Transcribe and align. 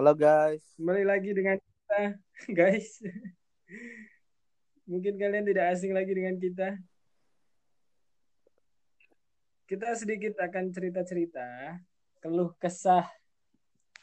Halo 0.00 0.16
guys. 0.16 0.64
Kembali 0.80 1.04
lagi 1.04 1.28
dengan 1.36 1.60
kita, 1.60 2.16
guys. 2.56 3.04
Mungkin 4.88 5.20
kalian 5.20 5.44
tidak 5.44 5.76
asing 5.76 5.92
lagi 5.92 6.16
dengan 6.16 6.40
kita. 6.40 6.80
Kita 9.68 9.92
sedikit 10.00 10.40
akan 10.40 10.72
cerita-cerita 10.72 11.76
keluh 12.24 12.48
kesah 12.56 13.04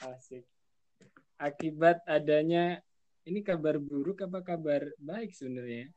asik 0.06 0.46
akibat 1.42 2.06
adanya 2.06 2.78
ini 3.26 3.42
kabar 3.42 3.82
buruk 3.82 4.22
apa 4.22 4.46
kabar 4.46 4.86
baik 5.02 5.34
sebenarnya 5.34 5.90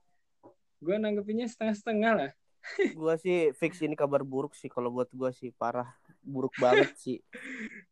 gue 0.80 0.96
nanggepinnya 0.96 1.44
setengah-setengah 1.44 2.12
lah 2.16 2.32
Gua 2.96 3.16
sih 3.16 3.52
fix 3.56 3.80
ini 3.80 3.96
kabar 3.96 4.20
buruk 4.20 4.52
sih 4.52 4.68
kalau 4.68 4.92
buat 4.92 5.08
gua 5.16 5.32
sih 5.32 5.48
parah 5.48 5.88
buruk 6.20 6.52
banget 6.60 6.92
sih. 7.00 7.18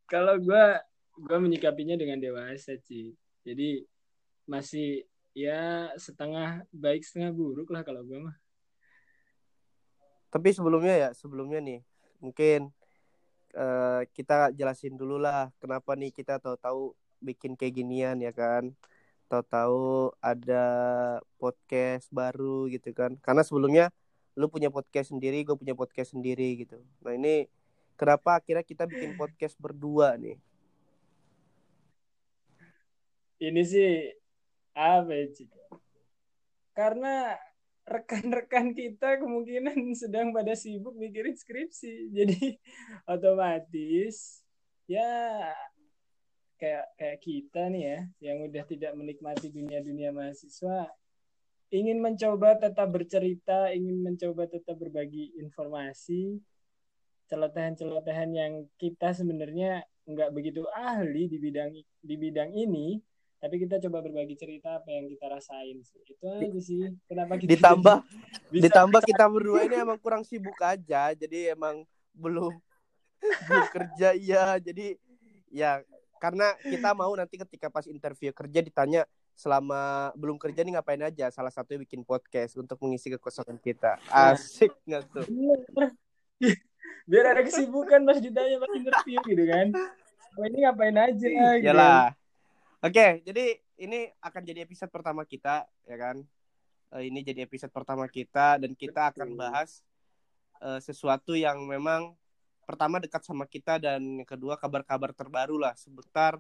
kalau 0.05 0.37
gue 0.37 0.65
gue 1.19 1.39
menyikapinya 1.43 1.99
dengan 1.99 2.23
dewasa 2.23 2.79
sih 2.87 3.11
jadi 3.43 3.83
masih 4.47 5.05
ya 5.35 5.91
setengah 5.99 6.63
baik 6.71 7.03
setengah 7.03 7.35
buruk 7.35 7.69
lah 7.75 7.83
kalau 7.83 8.03
gue 8.07 8.19
mah 8.19 8.37
Tapi 10.29 10.53
sebelumnya 10.53 11.09
ya, 11.09 11.11
sebelumnya 11.17 11.57
nih 11.65 11.81
mungkin 12.21 12.69
eh, 13.57 14.03
kita 14.13 14.53
jelasin 14.53 14.93
dulu 14.93 15.17
lah 15.17 15.49
kenapa 15.57 15.97
nih 15.97 16.13
kita 16.13 16.37
tahu-tahu 16.37 16.93
bikin 17.25 17.57
kayak 17.59 17.75
ginian 17.81 18.21
ya 18.21 18.33
kan. 18.33 18.73
Tahu-tahu 19.29 20.13
ada 20.25 20.65
podcast 21.37 22.09
baru 22.09 22.69
gitu 22.73 22.93
kan. 22.97 23.17
Karena 23.21 23.45
sebelumnya 23.45 23.93
lu 24.39 24.49
punya 24.49 24.73
podcast 24.73 25.13
sendiri, 25.13 25.45
gue 25.45 25.57
punya 25.57 25.77
podcast 25.77 26.17
sendiri 26.17 26.65
gitu. 26.65 26.81
Nah 27.05 27.13
ini 27.13 27.49
kenapa 27.99 28.41
akhirnya 28.41 28.65
kita 28.65 28.89
bikin 28.89 29.17
podcast 29.21 29.57
berdua 29.61 30.17
nih? 30.17 30.37
Ini 33.39 33.63
sih 33.63 34.11
apa 34.75 35.11
ya 35.11 35.27
karena 36.79 37.35
rekan-rekan 37.89 38.77
kita 38.77 39.19
kemungkinan 39.19 39.75
sedang 40.01 40.31
pada 40.31 40.53
sibuk 40.55 40.95
mikirin 40.95 41.35
skripsi. 41.35 42.13
Jadi 42.13 42.55
otomatis 43.15 44.45
ya 44.87 45.43
kayak 46.59 46.87
kayak 46.99 47.19
kita 47.23 47.63
nih 47.71 47.83
ya 47.83 48.01
yang 48.31 48.39
udah 48.47 48.65
tidak 48.67 48.93
menikmati 48.99 49.47
dunia-dunia 49.53 50.11
mahasiswa 50.11 50.91
ingin 51.71 52.03
mencoba 52.03 52.59
tetap 52.59 52.89
bercerita 52.91 53.71
ingin 53.71 54.01
mencoba 54.03 54.51
tetap 54.51 54.75
berbagi 54.75 55.39
informasi 55.39 56.41
celotehan-celotehan 57.31 58.31
yang 58.35 58.53
kita 58.81 59.15
sebenarnya 59.15 59.87
nggak 60.09 60.33
begitu 60.35 60.67
ahli 60.73 61.29
di 61.31 61.39
bidang 61.39 61.71
di 61.79 62.15
bidang 62.17 62.51
ini 62.57 62.99
tapi 63.39 63.55
kita 63.63 63.79
coba 63.87 64.03
berbagi 64.03 64.35
cerita 64.35 64.83
apa 64.83 64.91
yang 64.91 65.07
kita 65.07 65.31
rasain 65.31 65.79
sih. 65.87 66.03
itu 66.03 66.27
aja 66.27 66.61
sih. 66.61 66.91
Kenapa 67.07 67.39
kita 67.39 67.51
Ditambah 67.55 67.97
bisa 68.53 68.63
ditambah 68.67 69.01
kita 69.07 69.25
berdua 69.31 69.63
ini 69.63 69.77
emang 69.79 69.99
kurang 70.03 70.27
sibuk 70.27 70.59
aja. 70.59 71.15
Jadi 71.15 71.55
emang 71.55 71.87
belum 72.19 72.51
belum 73.47 73.67
kerja 73.71 74.19
iya. 74.19 74.59
Jadi 74.59 74.99
ya 75.55 75.79
karena 76.19 76.51
kita 76.67 76.91
mau 76.99 77.15
nanti 77.15 77.39
ketika 77.39 77.71
pas 77.71 77.87
interview 77.87 78.35
kerja 78.35 78.59
ditanya 78.59 79.07
selama 79.39 80.11
belum 80.19 80.35
kerja 80.35 80.67
nih 80.67 80.75
ngapain 80.75 81.03
aja? 81.07 81.31
Salah 81.31 81.55
satunya 81.55 81.87
bikin 81.87 82.03
podcast 82.03 82.59
untuk 82.59 82.83
mengisi 82.83 83.07
kekosongan 83.15 83.63
kita. 83.63 84.03
Asik 84.11 84.75
nggak 84.83 85.03
tuh? 85.15 85.25
Bener. 85.31 85.95
biar 87.09 87.25
ada 87.33 87.41
kesibukan 87.41 88.05
pas 88.05 88.19
ditanya 88.19 88.59
pas 88.59 88.71
interview 88.75 89.19
gitu 89.31 89.45
kan. 89.47 89.67
Ini 90.43 90.59
ngapain 90.67 90.97
aja? 90.99 91.27
Gitu. 91.31 91.63
Iyalah. 91.63 92.18
Oke, 92.79 93.27
jadi 93.27 93.59
ini 93.83 94.07
akan 94.23 94.43
jadi 94.47 94.63
episode 94.63 94.87
pertama 94.95 95.27
kita, 95.27 95.67
ya 95.83 95.99
kan? 95.99 96.23
Eh, 96.95 97.11
ini 97.11 97.27
jadi 97.27 97.43
episode 97.43 97.75
pertama 97.75 98.07
kita 98.07 98.55
dan 98.63 98.71
kita 98.79 99.11
akan 99.11 99.35
bahas 99.35 99.83
eh, 100.63 100.79
sesuatu 100.79 101.35
yang 101.35 101.59
memang 101.67 102.15
pertama 102.71 103.03
dekat 103.03 103.27
sama 103.27 103.51
kita 103.51 103.83
dan 103.83 104.23
yang 104.23 104.29
kedua 104.29 104.55
kabar-kabar 104.55 105.11
terbaru 105.11 105.59
lah 105.59 105.75
seputar 105.75 106.39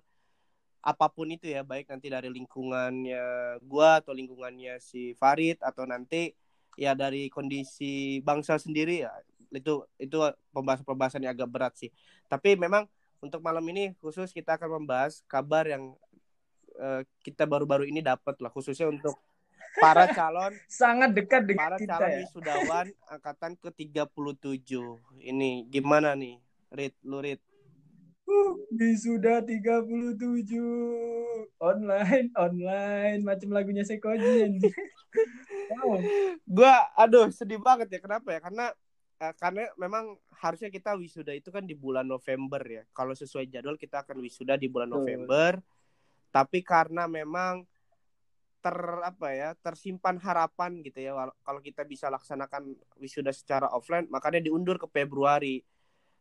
apa 0.78 1.06
pun 1.10 1.26
itu 1.26 1.50
ya, 1.50 1.66
baik 1.66 1.90
nanti 1.90 2.06
dari 2.06 2.30
lingkungannya 2.30 3.58
gua 3.66 3.98
atau 3.98 4.14
lingkungannya 4.14 4.78
si 4.78 5.18
Farid 5.18 5.58
atau 5.58 5.90
nanti 5.90 6.38
ya 6.78 6.94
dari 6.94 7.26
kondisi 7.34 8.22
bangsa 8.22 8.62
sendiri 8.62 9.02
ya. 9.02 9.10
Itu 9.50 9.90
itu 9.98 10.18
pembahasan-pembahasan 10.54 11.26
yang 11.26 11.34
agak 11.34 11.50
berat 11.50 11.74
sih. 11.74 11.90
Tapi 12.30 12.54
memang 12.54 12.86
untuk 13.18 13.42
malam 13.42 13.66
ini 13.74 13.98
khusus 13.98 14.30
kita 14.30 14.54
akan 14.54 14.82
membahas 14.82 15.26
kabar 15.26 15.66
yang 15.66 15.98
eh, 16.78 17.02
kita 17.26 17.44
baru-baru 17.44 17.84
ini 17.90 18.00
dapat 18.00 18.38
lah 18.38 18.50
khususnya 18.54 18.88
untuk 18.88 19.18
para 19.78 20.10
calon 20.10 20.52
sangat 20.80 21.10
dekat 21.14 21.42
dengan 21.46 21.74
para 21.74 21.78
kita 21.78 21.94
calon 21.98 22.10
ya 22.10 22.18
wisudawan 22.22 22.86
angkatan 23.14 23.52
ke-37. 23.58 24.70
Ini 25.22 25.50
gimana 25.70 26.14
nih? 26.18 26.38
Rit, 26.68 26.94
lu 27.04 27.18
Rit. 27.24 27.40
Uh, 28.28 28.60
Wisuda 28.76 29.40
37 29.40 30.20
online 31.64 32.28
online 32.36 33.20
macam 33.24 33.48
lagunya 33.56 33.88
Sekoji 33.88 34.44
anjing. 34.44 34.68
wow. 35.72 35.96
Gua 36.44 36.74
aduh 36.92 37.32
sedih 37.32 37.56
banget 37.56 37.88
ya. 37.88 38.04
Kenapa 38.04 38.28
ya? 38.36 38.44
Karena 38.44 38.68
eh, 39.24 39.32
karena 39.32 39.72
memang 39.80 40.20
harusnya 40.44 40.68
kita 40.68 40.92
wisuda 41.00 41.32
itu 41.32 41.48
kan 41.48 41.64
di 41.64 41.72
bulan 41.72 42.04
November 42.04 42.60
ya. 42.68 42.84
Kalau 42.92 43.16
sesuai 43.16 43.48
jadwal 43.48 43.80
kita 43.80 44.04
akan 44.04 44.20
wisuda 44.20 44.60
di 44.60 44.68
bulan. 44.68 44.92
November. 44.92 45.56
Tapi 46.28 46.60
karena 46.60 47.08
memang 47.08 47.64
ter 48.58 48.74
apa 49.06 49.28
ya 49.30 49.54
tersimpan 49.62 50.18
harapan 50.18 50.82
gitu 50.82 50.98
ya 50.98 51.14
kalau 51.46 51.62
kita 51.62 51.86
bisa 51.86 52.10
laksanakan 52.10 52.74
wisuda 52.98 53.30
secara 53.30 53.70
offline 53.70 54.10
makanya 54.10 54.42
diundur 54.42 54.76
ke 54.76 54.90
Februari. 54.90 55.62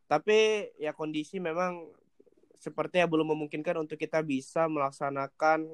Tapi 0.08 0.72
ya 0.80 0.96
kondisi 0.96 1.42
memang 1.42 1.92
sepertinya 2.62 3.10
belum 3.10 3.36
memungkinkan 3.36 3.76
untuk 3.84 4.00
kita 4.00 4.24
bisa 4.24 4.70
melaksanakan 4.70 5.68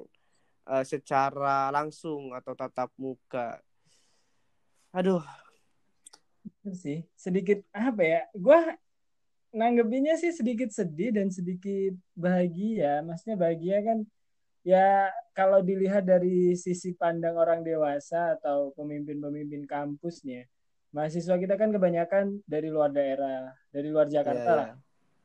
eh, 0.72 0.84
secara 0.84 1.68
langsung 1.70 2.32
atau 2.32 2.52
tatap 2.56 2.90
muka. 2.96 3.60
Aduh. 4.90 5.22
Sih 6.72 7.04
sedikit 7.16 7.60
apa 7.72 8.02
ya 8.04 8.20
gua 8.36 8.76
nanggepinnya 9.52 10.16
sih 10.16 10.32
sedikit 10.32 10.72
sedih 10.72 11.12
dan 11.12 11.28
sedikit 11.28 11.94
bahagia. 12.16 13.04
Maksudnya 13.04 13.36
bahagia 13.36 13.78
kan 13.84 13.98
ya 14.64 15.12
kalau 15.36 15.60
dilihat 15.60 16.08
dari 16.08 16.56
sisi 16.56 16.96
pandang 16.96 17.36
orang 17.36 17.60
dewasa 17.60 18.40
atau 18.40 18.72
pemimpin-pemimpin 18.74 19.68
kampus 19.68 20.24
nih 20.24 20.42
ya, 20.42 20.44
mahasiswa 20.90 21.36
kita 21.36 21.54
kan 21.60 21.70
kebanyakan 21.70 22.40
dari 22.48 22.72
luar 22.72 22.90
daerah 22.90 23.52
dari 23.68 23.88
luar 23.92 24.08
Jakarta 24.08 24.50
Iya, 24.50 24.58
lah 24.58 24.70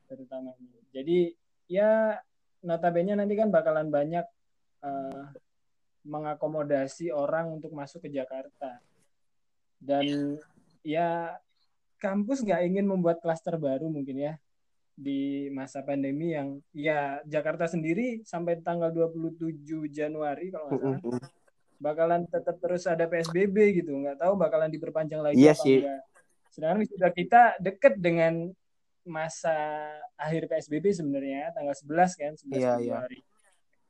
terutama 0.10 0.52
jadi 0.92 1.32
ya 1.70 2.20
notabene 2.66 3.16
nanti 3.16 3.40
kan 3.40 3.48
bakalan 3.48 3.88
banyak 3.88 4.26
eh, 4.84 5.24
mengakomodasi 6.04 7.12
orang 7.12 7.60
untuk 7.60 7.76
masuk 7.76 8.08
ke 8.08 8.10
Jakarta. 8.12 8.80
Dan 9.80 10.36
ya 10.84 11.40
kampus 12.00 12.44
nggak 12.44 12.64
ingin 12.68 12.86
membuat 12.88 13.20
klaster 13.20 13.56
baru 13.60 13.88
mungkin 13.92 14.16
ya 14.16 14.34
di 15.00 15.48
masa 15.56 15.80
pandemi 15.80 16.36
yang 16.36 16.60
ya 16.76 17.24
Jakarta 17.24 17.72
sendiri 17.72 18.20
sampai 18.28 18.60
tanggal 18.60 18.92
27 18.92 19.64
Januari 19.88 20.52
kalau 20.52 20.68
nggak 20.68 21.00
salah 21.00 21.32
bakalan 21.80 22.28
tetap 22.28 22.60
terus 22.60 22.84
ada 22.84 23.08
PSBB 23.08 23.80
gitu 23.80 23.96
nggak 23.96 24.20
tahu 24.20 24.36
bakalan 24.36 24.68
diperpanjang 24.68 25.24
lagi 25.24 25.40
Iya 25.40 25.56
apa 25.56 25.64
sih. 25.64 25.80
enggak 25.80 26.02
sedangkan 26.52 26.80
sudah 26.92 27.12
kita 27.16 27.42
deket 27.64 27.94
dengan 27.96 28.34
masa 29.08 29.56
akhir 30.20 30.52
PSBB 30.52 30.92
sebenarnya 30.92 31.56
tanggal 31.56 31.72
11 31.72 32.20
kan 32.20 32.32
11 32.36 32.52
Iya, 32.52 32.60
iya. 32.60 32.68
Februari 32.76 33.20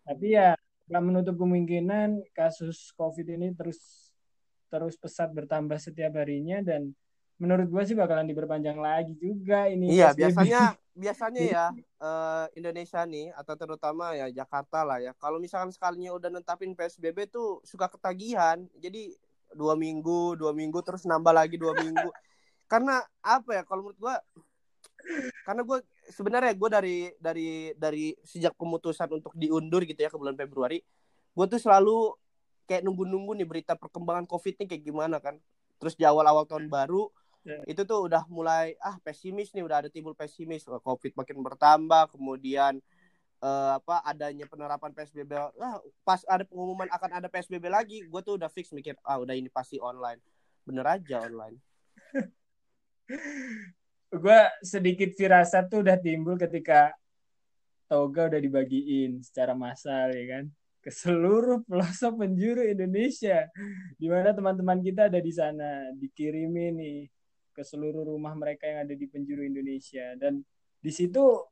tapi 0.06 0.26
ya 0.38 0.50
nggak 0.86 1.04
menutup 1.06 1.36
kemungkinan 1.42 2.10
kasus 2.38 2.94
COVID 2.94 3.26
ini 3.34 3.50
terus 3.58 4.14
terus 4.70 4.94
pesat 4.94 5.34
bertambah 5.34 5.82
setiap 5.82 6.14
harinya 6.22 6.62
dan 6.62 6.94
menurut 7.40 7.68
gue 7.72 7.84
sih 7.88 7.96
bakalan 7.96 8.28
diperpanjang 8.28 8.76
lagi 8.76 9.16
juga 9.16 9.72
ini 9.72 9.96
Iya, 9.96 10.12
PSBB. 10.12 10.20
biasanya 10.20 10.62
biasanya 11.04 11.42
ya 11.48 11.66
eh, 11.80 12.46
Indonesia 12.60 13.02
nih 13.08 13.32
atau 13.32 13.56
terutama 13.56 14.12
ya 14.12 14.28
Jakarta 14.28 14.84
lah 14.84 15.00
ya. 15.00 15.16
Kalau 15.16 15.40
misalkan 15.40 15.72
sekalinya 15.72 16.12
udah 16.12 16.28
netapin 16.28 16.76
PSBB 16.76 17.32
tuh 17.32 17.64
suka 17.64 17.88
ketagihan. 17.88 18.68
Jadi 18.76 19.16
dua 19.56 19.80
minggu, 19.80 20.36
dua 20.36 20.52
minggu 20.52 20.84
terus 20.84 21.08
nambah 21.08 21.32
lagi 21.32 21.56
dua 21.56 21.72
minggu. 21.80 22.12
Karena 22.72 23.00
apa 23.24 23.50
ya? 23.56 23.64
Kalau 23.64 23.88
menurut 23.88 23.98
gua, 23.98 24.16
karena 25.48 25.66
gue 25.66 25.80
sebenarnya 26.12 26.54
gue 26.54 26.70
dari 26.70 26.98
dari 27.18 27.50
dari 27.74 28.14
sejak 28.22 28.54
pemutusan 28.54 29.10
untuk 29.10 29.34
diundur 29.34 29.82
gitu 29.88 29.98
ya 29.98 30.12
ke 30.12 30.20
bulan 30.20 30.38
Februari, 30.38 30.84
gue 31.34 31.46
tuh 31.50 31.58
selalu 31.58 32.14
kayak 32.70 32.86
nunggu-nunggu 32.86 33.34
nih 33.42 33.48
berita 33.50 33.74
perkembangan 33.74 34.30
COVID 34.30 34.54
nih 34.62 34.68
kayak 34.70 34.84
gimana 34.86 35.18
kan. 35.18 35.42
Terus 35.82 35.98
di 35.98 36.06
awal-awal 36.06 36.46
tahun 36.46 36.70
baru 36.70 37.10
Ya. 37.48 37.56
itu 37.72 37.88
tuh 37.88 38.12
udah 38.12 38.28
mulai 38.28 38.76
ah 38.84 39.00
pesimis 39.00 39.56
nih 39.56 39.64
udah 39.64 39.86
ada 39.86 39.90
timbul 39.90 40.14
pesimis. 40.14 40.68
Covid 40.68 41.16
makin 41.16 41.40
bertambah 41.40 42.12
kemudian 42.12 42.84
uh, 43.40 43.80
apa 43.80 44.04
adanya 44.04 44.46
penerapan 44.46 44.92
PSBB 44.92 45.32
ah, 45.40 45.80
pas 46.04 46.22
ada 46.28 46.44
pengumuman 46.44 46.92
akan 46.92 47.24
ada 47.24 47.28
PSBB 47.32 47.66
lagi 47.72 48.04
gue 48.04 48.22
tuh 48.22 48.36
udah 48.36 48.52
fix 48.52 48.76
mikir 48.76 49.00
ah 49.08 49.18
udah 49.20 49.36
ini 49.36 49.48
pasti 49.48 49.80
online. 49.80 50.20
Bener 50.68 50.86
aja 50.86 51.24
online. 51.24 51.58
Gue 54.10 54.42
sedikit 54.66 55.14
firasat 55.14 55.70
tuh 55.70 55.86
udah 55.86 55.98
timbul 55.98 56.38
ketika 56.38 56.94
toga 57.90 58.30
udah 58.30 58.42
dibagiin 58.42 59.22
secara 59.22 59.54
massal 59.58 60.14
ya 60.14 60.26
kan? 60.38 60.46
Ke 60.82 60.90
seluruh 60.94 61.62
pelosok 61.70 62.22
penjuru 62.26 62.66
Indonesia. 62.66 63.50
Di 63.98 64.06
mana 64.10 64.34
teman-teman 64.34 64.82
kita 64.82 65.10
ada 65.10 65.22
di 65.22 65.34
sana 65.34 65.90
dikirimin 65.94 66.74
nih 66.78 67.00
ke 67.60 67.68
seluruh 67.68 68.08
rumah 68.08 68.32
mereka 68.40 68.72
yang 68.72 68.88
ada 68.88 68.96
di 68.96 69.04
penjuru 69.04 69.44
Indonesia. 69.44 70.16
Dan 70.16 70.40
di 70.80 70.92
situ 70.96 71.44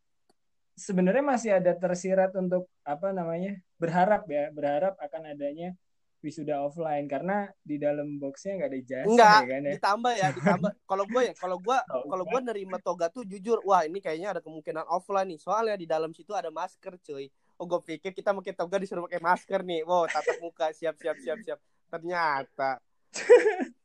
sebenarnya 0.72 1.26
masih 1.28 1.52
ada 1.60 1.76
tersirat 1.76 2.32
untuk 2.40 2.72
apa 2.88 3.12
namanya 3.12 3.60
berharap 3.76 4.24
ya 4.32 4.48
berharap 4.56 4.96
akan 5.04 5.36
adanya 5.36 5.76
wisuda 6.24 6.64
offline. 6.64 7.12
Karena 7.12 7.52
di 7.60 7.76
dalam 7.76 8.16
boxnya 8.24 8.56
nggak 8.56 8.70
ada 8.72 8.80
jasa 8.88 9.08
Enggak, 9.12 9.42
ya 9.44 9.52
kan 9.52 9.60
ya. 9.60 9.72
ditambah 9.76 10.14
ya 10.16 10.28
ditambah. 10.32 10.72
Kalau 10.90 11.06
gue 11.12 11.22
ya 11.28 11.34
kalau 11.36 11.58
gue 11.60 11.78
kalau 11.92 12.24
gue 12.24 12.40
nerima 12.40 12.78
toga 12.80 13.12
tuh 13.12 13.28
jujur 13.28 13.60
wah 13.68 13.84
ini 13.84 14.00
kayaknya 14.00 14.40
ada 14.40 14.42
kemungkinan 14.42 14.88
offline 14.88 15.36
nih. 15.36 15.40
Soalnya 15.44 15.76
di 15.76 15.84
dalam 15.84 16.16
situ 16.16 16.32
ada 16.32 16.48
masker 16.48 16.96
cuy. 17.04 17.28
Oh 17.60 17.68
gue 17.68 17.84
pikir 17.84 18.16
kita 18.16 18.32
pakai 18.32 18.56
toga 18.56 18.80
disuruh 18.80 19.04
pakai 19.12 19.20
masker 19.20 19.60
nih. 19.60 19.84
Wow 19.84 20.08
tatap 20.08 20.40
muka 20.40 20.72
siap 20.72 20.96
siap 20.96 21.20
siap 21.20 21.44
siap. 21.44 21.60
Ternyata 21.92 22.80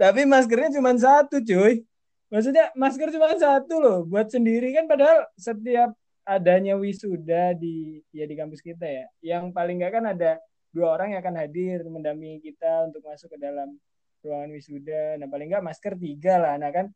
tapi 0.00 0.26
maskernya 0.26 0.78
cuma 0.78 0.92
satu 0.96 1.40
cuy. 1.42 1.84
Maksudnya 2.32 2.72
masker 2.72 3.12
cuma 3.12 3.28
satu 3.36 3.74
loh 3.76 3.98
buat 4.08 4.32
sendiri. 4.32 4.72
Kan 4.72 4.88
padahal 4.88 5.28
setiap 5.36 5.92
adanya 6.24 6.78
wisuda 6.78 7.52
di 7.52 8.00
ya 8.14 8.24
di 8.24 8.34
kampus 8.38 8.62
kita 8.62 8.86
ya 8.86 9.06
yang 9.20 9.50
paling 9.50 9.82
nggak 9.82 9.92
kan 9.92 10.04
ada 10.14 10.38
dua 10.70 10.94
orang 10.94 11.12
yang 11.12 11.20
akan 11.20 11.34
hadir 11.34 11.82
mendampingi 11.82 12.38
kita 12.40 12.86
untuk 12.86 13.02
masuk 13.04 13.36
ke 13.36 13.38
dalam 13.42 13.76
ruangan 14.24 14.50
wisuda. 14.54 15.20
Nah 15.20 15.28
paling 15.28 15.52
nggak 15.52 15.64
masker 15.66 15.94
tiga 15.98 16.40
lah. 16.40 16.54
Nah 16.56 16.70
kan 16.72 16.86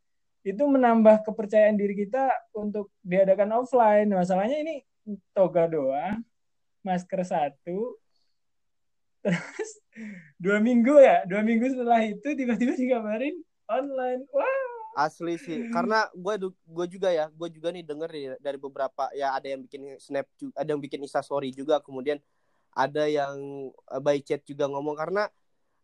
itu 0.46 0.62
menambah 0.62 1.26
kepercayaan 1.26 1.75
diri 1.75 2.06
kita 2.06 2.31
untuk 2.54 2.94
diadakan 3.02 3.60
offline. 3.60 4.08
Masalahnya 4.14 4.62
ini 4.62 4.81
toga 5.34 5.66
doang 5.66 6.22
masker 6.87 7.26
satu 7.26 7.99
terus 9.26 9.73
dua 10.38 10.62
minggu 10.62 10.94
ya 11.02 11.26
dua 11.26 11.43
minggu 11.43 11.67
setelah 11.73 12.05
itu 12.05 12.28
tiba-tiba 12.37 12.73
dikabarin 12.78 13.37
online. 13.67 14.23
Wah. 14.31 14.64
Asli 14.96 15.37
sih 15.37 15.69
karena 15.69 16.08
gue 16.17 16.49
gue 16.49 16.87
juga 16.88 17.12
ya 17.12 17.28
gue 17.28 17.49
juga 17.52 17.69
nih 17.69 17.84
denger 17.84 18.08
nih 18.08 18.25
dari 18.40 18.56
beberapa 18.56 19.12
ya 19.12 19.37
ada 19.37 19.44
yang 19.44 19.61
bikin 19.69 20.00
snap 20.00 20.25
ada 20.56 20.69
yang 20.73 20.81
bikin 20.81 21.05
insta 21.05 21.20
story 21.20 21.52
juga 21.52 21.84
kemudian 21.84 22.17
ada 22.73 23.05
yang 23.05 23.37
uh, 23.93 24.00
by 24.00 24.17
chat 24.25 24.40
juga 24.49 24.64
ngomong 24.64 24.96
karena 24.96 25.28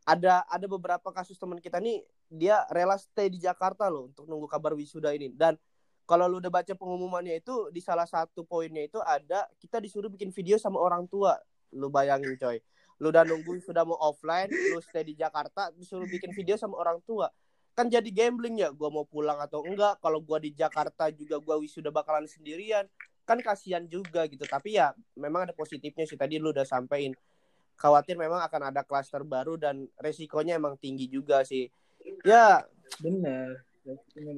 ada 0.08 0.48
ada 0.48 0.64
beberapa 0.64 1.12
kasus 1.12 1.36
teman 1.36 1.60
kita 1.60 1.76
nih 1.76 2.00
dia 2.32 2.64
rela 2.72 2.96
stay 2.96 3.28
di 3.28 3.36
Jakarta 3.36 3.92
loh 3.92 4.08
untuk 4.08 4.24
nunggu 4.24 4.48
kabar 4.48 4.72
wisuda 4.72 5.12
ini. 5.12 5.28
Dan 5.28 5.60
kalau 6.08 6.26
lu 6.26 6.40
udah 6.40 6.50
baca 6.50 6.72
pengumumannya 6.72 7.38
itu 7.38 7.68
di 7.68 7.78
salah 7.78 8.08
satu 8.08 8.42
poinnya 8.42 8.82
itu 8.88 8.98
ada 9.04 9.46
kita 9.60 9.78
disuruh 9.78 10.08
bikin 10.08 10.32
video 10.32 10.56
sama 10.56 10.80
orang 10.80 11.04
tua. 11.06 11.36
Lu 11.72 11.88
bayangin 11.88 12.36
coy 12.36 12.60
lu 13.02 13.10
udah 13.10 13.26
nunggu 13.26 13.58
sudah 13.66 13.82
mau 13.82 13.98
offline 13.98 14.46
lu 14.46 14.78
stay 14.78 15.02
di 15.02 15.18
Jakarta 15.18 15.74
disuruh 15.74 16.06
bikin 16.06 16.30
video 16.30 16.54
sama 16.54 16.78
orang 16.78 17.02
tua. 17.02 17.26
Kan 17.74 17.90
jadi 17.90 18.06
gambling 18.14 18.62
ya 18.62 18.70
gue 18.70 18.88
mau 18.92 19.02
pulang 19.02 19.42
atau 19.42 19.66
enggak. 19.66 19.98
Kalau 19.98 20.22
gue 20.22 20.38
di 20.46 20.50
Jakarta 20.54 21.10
juga 21.10 21.42
gue 21.42 21.56
wisuda 21.66 21.90
bakalan 21.90 22.30
sendirian. 22.30 22.86
Kan 23.26 23.42
kasihan 23.42 23.82
juga 23.90 24.30
gitu. 24.30 24.46
Tapi 24.46 24.78
ya 24.78 24.94
memang 25.18 25.50
ada 25.50 25.54
positifnya 25.56 26.06
sih. 26.06 26.14
Tadi 26.14 26.38
lu 26.38 26.54
udah 26.54 26.62
sampein. 26.62 27.10
Khawatir 27.74 28.14
memang 28.14 28.38
akan 28.46 28.70
ada 28.70 28.86
klaster 28.86 29.26
baru 29.26 29.58
dan 29.58 29.90
resikonya 29.98 30.54
emang 30.54 30.78
tinggi 30.78 31.10
juga 31.10 31.42
sih. 31.42 31.66
Ya. 32.22 32.62
Benar 33.02 33.66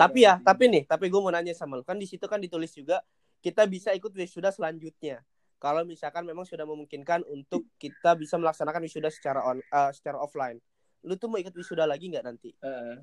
tapi 0.01 0.25
ya 0.25 0.41
tapi 0.41 0.73
nih 0.73 0.89
tapi 0.89 1.13
gue 1.13 1.21
mau 1.21 1.29
nanya 1.29 1.53
sama 1.53 1.77
lu. 1.77 1.85
Kan 1.85 2.01
di 2.01 2.09
situ 2.09 2.25
kan 2.25 2.41
ditulis 2.41 2.73
juga 2.73 3.05
kita 3.45 3.69
bisa 3.69 3.93
ikut 3.93 4.09
wisuda 4.17 4.49
selanjutnya 4.49 5.21
kalau 5.65 5.81
misalkan 5.89 6.29
memang 6.29 6.45
sudah 6.45 6.69
memungkinkan 6.69 7.25
untuk 7.33 7.65
kita 7.81 8.13
bisa 8.21 8.37
melaksanakan 8.37 8.85
wisuda 8.85 9.09
secara 9.09 9.41
on 9.49 9.65
uh, 9.73 9.89
secara 9.97 10.21
offline. 10.21 10.61
Lu 11.01 11.17
tuh 11.17 11.33
mau 11.33 11.41
ikut 11.41 11.57
wisuda 11.57 11.89
lagi 11.89 12.13
nggak 12.13 12.21
nanti? 12.29 12.53
Uh, 12.61 13.01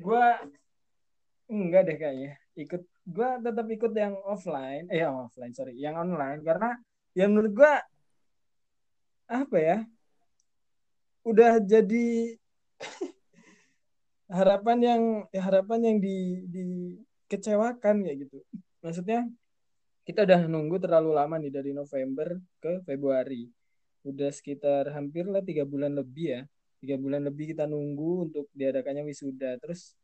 gue 0.00 0.26
enggak 1.52 1.92
deh 1.92 1.96
kayaknya. 2.00 2.40
Ikut 2.56 2.88
gue 2.88 3.28
tetap 3.44 3.66
ikut 3.68 3.92
yang 3.92 4.16
offline. 4.24 4.88
Eh 4.88 5.04
yang 5.04 5.28
offline 5.28 5.52
sorry. 5.52 5.76
Yang 5.76 6.08
online. 6.08 6.40
Karena 6.40 6.72
yang 7.12 7.36
menurut 7.36 7.52
gue 7.52 7.72
apa 9.28 9.56
ya? 9.60 9.78
Udah 11.28 11.60
jadi 11.60 12.32
harapan 14.40 14.78
yang 14.80 15.02
ya 15.36 15.44
harapan 15.44 15.80
yang 15.84 15.96
di 16.00 16.48
dikecewakan 16.48 18.08
kayak 18.08 18.24
gitu. 18.24 18.40
Maksudnya 18.80 19.28
kita 20.04 20.28
udah 20.28 20.44
nunggu 20.44 20.76
terlalu 20.76 21.16
lama 21.16 21.40
nih 21.40 21.52
dari 21.52 21.72
November 21.72 22.36
ke 22.60 22.84
Februari. 22.84 23.48
Udah 24.04 24.28
sekitar 24.28 24.92
hampir 24.92 25.24
lah 25.24 25.40
tiga 25.40 25.64
bulan 25.64 25.96
lebih 25.96 26.26
ya. 26.28 26.40
Tiga 26.76 27.00
bulan 27.00 27.24
lebih 27.24 27.56
kita 27.56 27.64
nunggu 27.64 28.28
untuk 28.28 28.46
diadakannya 28.52 29.00
wisuda. 29.08 29.56
Terus 29.64 29.96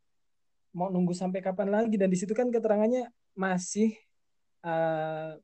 mau 0.72 0.88
nunggu 0.88 1.12
sampai 1.12 1.44
kapan 1.44 1.68
lagi? 1.68 2.00
Dan 2.00 2.08
di 2.08 2.16
situ 2.16 2.32
kan 2.32 2.48
keterangannya 2.48 3.12
masih 3.36 3.92
uh, 4.64 5.36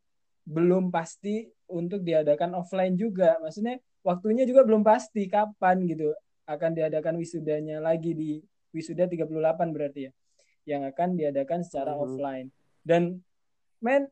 belum 0.48 0.88
pasti 0.88 1.52
untuk 1.68 2.00
diadakan 2.00 2.56
offline 2.56 2.96
juga. 2.96 3.36
Maksudnya 3.44 3.76
waktunya 4.00 4.48
juga 4.48 4.64
belum 4.64 4.80
pasti 4.80 5.28
kapan 5.28 5.84
gitu 5.84 6.16
akan 6.48 6.78
diadakan 6.78 7.20
wisudanya 7.20 7.82
lagi 7.82 8.14
di 8.14 8.38
wisuda 8.70 9.10
38 9.10 9.28
berarti 9.74 10.08
ya 10.08 10.12
yang 10.66 10.82
akan 10.88 11.14
diadakan 11.14 11.60
secara 11.60 11.92
hmm. 11.92 12.00
offline. 12.00 12.48
Dan 12.86 13.20
men 13.80 14.08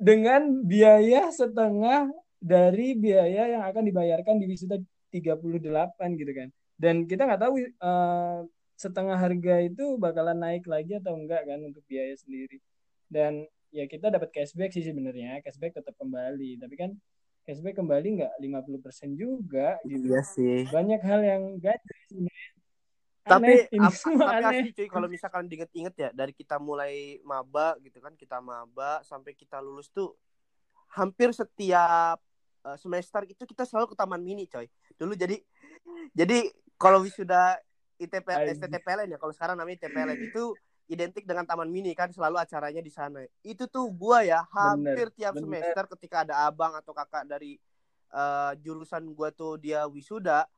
dengan 0.00 0.64
biaya 0.64 1.28
setengah 1.28 2.08
dari 2.40 2.96
biaya 2.96 3.52
yang 3.52 3.62
akan 3.68 3.84
dibayarkan 3.84 4.40
di 4.40 4.48
wisuda 4.48 4.80
38 5.12 5.68
gitu 6.16 6.32
kan. 6.32 6.48
Dan 6.80 7.04
kita 7.04 7.28
nggak 7.28 7.42
tahu 7.44 7.60
uh, 7.84 8.40
setengah 8.80 9.20
harga 9.20 9.60
itu 9.60 10.00
bakalan 10.00 10.40
naik 10.40 10.64
lagi 10.64 10.96
atau 10.96 11.12
enggak 11.12 11.44
kan 11.44 11.60
untuk 11.60 11.84
biaya 11.84 12.16
sendiri. 12.16 12.56
Dan 13.12 13.44
ya 13.68 13.84
kita 13.84 14.08
dapat 14.08 14.32
cashback 14.32 14.72
sih 14.72 14.88
sebenarnya, 14.88 15.44
cashback 15.44 15.76
tetap 15.76 15.92
kembali. 16.00 16.56
Tapi 16.56 16.74
kan 16.80 16.90
cashback 17.44 17.76
kembali 17.76 18.24
nggak 18.24 18.32
50% 18.40 19.20
juga 19.20 19.76
gitu. 19.84 20.08
Iya 20.08 20.22
sih. 20.24 20.64
Banyak 20.72 21.00
hal 21.04 21.20
yang 21.20 21.42
ganjil 21.60 22.24
tapi 23.20 23.68
ini 23.68 23.84
ap, 23.84 23.92
tapi 23.92 24.44
asli 24.48 24.70
cuy 24.72 24.88
kalau 24.88 25.06
misalkan 25.06 25.44
diinget-inget 25.44 25.94
ya 25.96 26.08
dari 26.16 26.32
kita 26.32 26.56
mulai 26.56 27.20
maba 27.20 27.76
gitu 27.84 28.00
kan 28.00 28.16
kita 28.16 28.40
maba 28.40 29.04
sampai 29.04 29.36
kita 29.36 29.60
lulus 29.60 29.92
tuh 29.92 30.16
hampir 30.96 31.30
setiap 31.36 32.18
uh, 32.64 32.78
semester 32.80 33.22
itu 33.28 33.42
kita 33.44 33.68
selalu 33.68 33.92
ke 33.92 33.96
taman 33.96 34.20
mini 34.20 34.48
coy. 34.48 34.66
Dulu 34.96 35.14
jadi 35.14 35.38
jadi 36.16 36.48
kalau 36.80 37.04
wisuda 37.04 37.60
ITP 38.00 38.24
STTPLN 38.56 39.12
ya 39.12 39.18
kalau 39.20 39.36
sekarang 39.36 39.60
namanya 39.60 39.84
ITPLN 39.84 40.18
itu 40.32 40.56
identik 40.90 41.22
dengan 41.22 41.46
taman 41.46 41.70
mini 41.70 41.94
kan 41.94 42.10
selalu 42.10 42.40
acaranya 42.40 42.82
di 42.82 42.90
sana. 42.90 43.22
Itu 43.46 43.70
tuh 43.70 43.86
gua 43.94 44.26
ya 44.26 44.42
hampir 44.50 45.12
bener, 45.12 45.16
tiap 45.16 45.32
bener. 45.38 45.44
semester 45.46 45.84
ketika 45.94 46.26
ada 46.26 46.48
abang 46.50 46.74
atau 46.74 46.90
kakak 46.90 47.28
dari 47.30 47.60
uh, 48.10 48.56
jurusan 48.58 49.12
gua 49.14 49.30
tuh 49.30 49.60
dia 49.60 49.86
wisuda 49.86 50.48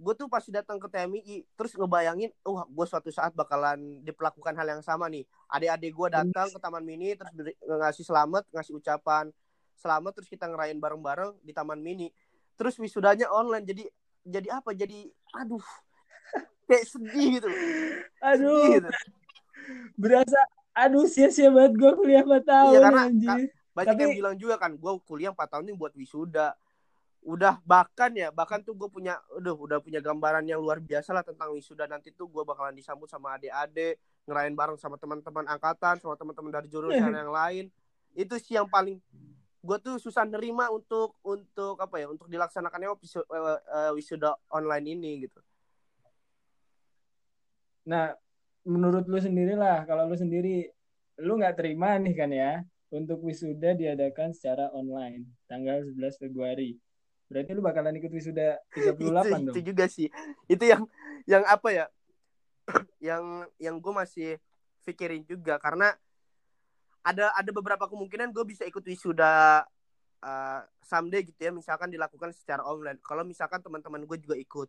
gue 0.00 0.14
tuh 0.16 0.32
pasti 0.32 0.48
datang 0.48 0.80
ke 0.80 0.88
TMI 0.88 1.44
terus 1.52 1.76
ngebayangin 1.76 2.32
wah 2.48 2.64
uh, 2.64 2.66
gue 2.72 2.86
suatu 2.88 3.12
saat 3.12 3.36
bakalan 3.36 4.00
diperlakukan 4.00 4.56
hal 4.56 4.80
yang 4.80 4.82
sama 4.82 5.12
nih. 5.12 5.28
Adik-adik 5.52 5.92
gue 5.92 6.08
datang 6.08 6.48
ke 6.48 6.56
taman 6.56 6.80
mini 6.80 7.12
terus 7.12 7.28
ngasih 7.60 8.04
selamat 8.08 8.48
ngasih 8.48 8.80
ucapan 8.80 9.28
selamat 9.76 10.12
terus 10.16 10.28
kita 10.32 10.48
ngerayain 10.48 10.80
bareng-bareng 10.80 11.36
di 11.44 11.52
taman 11.52 11.76
mini. 11.76 12.08
Terus 12.56 12.80
wisudanya 12.80 13.28
online 13.28 13.68
jadi 13.68 13.84
jadi 14.24 14.48
apa? 14.56 14.72
Jadi 14.72 15.04
aduh 15.36 15.64
kayak 16.70 16.86
sedih 16.86 17.28
gitu 17.42 17.48
aduh. 18.22 18.62
Sedih 18.62 18.70
gitu. 18.78 18.90
berasa 19.98 20.40
aduh 20.70 21.04
sia-sia 21.10 21.50
banget 21.50 21.74
gue 21.76 21.92
kuliah 21.98 22.22
4 22.22 22.46
tahun 22.46 22.72
iya, 22.72 22.80
karena 22.86 23.02
anjir. 23.10 23.28
banyak 23.74 23.94
Tapi... 23.98 24.02
yang 24.06 24.12
bilang 24.16 24.36
juga 24.38 24.54
kan 24.56 24.72
gue 24.78 24.92
kuliah 25.02 25.34
4 25.34 25.50
tahun 25.50 25.62
ini 25.66 25.74
buat 25.74 25.92
wisuda 25.98 26.54
udah 27.20 27.60
bahkan 27.68 28.08
ya 28.16 28.32
bahkan 28.32 28.64
tuh 28.64 28.72
gue 28.72 28.88
punya 28.88 29.20
udah 29.36 29.52
udah 29.52 29.78
punya 29.84 30.00
gambaran 30.00 30.40
yang 30.48 30.56
luar 30.56 30.80
biasa 30.80 31.12
lah 31.12 31.20
tentang 31.20 31.52
wisuda 31.52 31.84
nanti 31.84 32.08
tuh 32.16 32.24
gue 32.32 32.40
bakalan 32.48 32.72
disambut 32.72 33.12
sama 33.12 33.36
adik-adik 33.36 34.00
ngerayain 34.24 34.56
bareng 34.56 34.80
sama 34.80 34.96
teman-teman 34.96 35.44
angkatan 35.44 36.00
sama 36.00 36.16
teman-teman 36.16 36.48
dari 36.48 36.68
jurusan 36.72 37.12
yang 37.12 37.28
lain 37.28 37.68
itu 38.16 38.34
sih 38.40 38.56
yang 38.56 38.64
paling 38.66 38.96
gue 39.60 39.78
tuh 39.84 40.00
susah 40.00 40.24
nerima 40.24 40.72
untuk 40.72 41.12
untuk 41.20 41.76
apa 41.76 42.00
ya 42.00 42.08
untuk 42.08 42.32
dilaksanakannya 42.32 42.96
wisuda, 42.96 43.24
uh, 43.28 43.60
uh, 43.60 43.90
wisuda 43.92 44.32
online 44.48 44.96
ini 44.96 45.28
gitu. 45.28 45.40
Nah, 47.84 48.16
menurut 48.64 49.04
lu 49.04 49.20
sendiri 49.20 49.52
lah, 49.52 49.84
kalau 49.84 50.08
lu 50.08 50.16
sendiri 50.16 50.72
lu 51.20 51.36
nggak 51.36 51.60
terima 51.60 52.00
nih 52.00 52.14
kan 52.16 52.32
ya 52.32 52.64
untuk 52.88 53.20
wisuda 53.20 53.76
diadakan 53.76 54.32
secara 54.32 54.72
online 54.72 55.28
tanggal 55.44 55.84
11 55.84 56.16
Februari. 56.16 56.80
Berarti 57.30 57.50
lu 57.54 57.62
bakalan 57.62 57.94
ikut 58.02 58.10
wisuda 58.10 58.58
38 58.74 58.98
itu, 58.98 59.08
dong. 59.22 59.54
itu 59.54 59.60
juga 59.62 59.84
sih. 59.86 60.10
Itu 60.50 60.66
yang 60.66 60.82
yang 61.30 61.46
apa 61.46 61.68
ya? 61.70 61.86
yang 63.08 63.46
yang 63.62 63.78
gue 63.78 63.92
masih 63.94 64.42
pikirin 64.82 65.22
juga. 65.22 65.62
Karena 65.62 65.94
ada 67.06 67.30
ada 67.32 67.50
beberapa 67.54 67.86
kemungkinan 67.86 68.34
gue 68.34 68.44
bisa 68.44 68.66
ikut 68.66 68.82
wisuda 68.82 69.62
uh, 70.26 70.60
someday 70.82 71.22
gitu 71.22 71.38
ya. 71.38 71.54
Misalkan 71.54 71.94
dilakukan 71.94 72.34
secara 72.34 72.66
online. 72.66 72.98
Kalau 73.06 73.22
misalkan 73.22 73.62
teman-teman 73.62 74.02
gue 74.02 74.18
juga 74.18 74.34
ikut. 74.34 74.68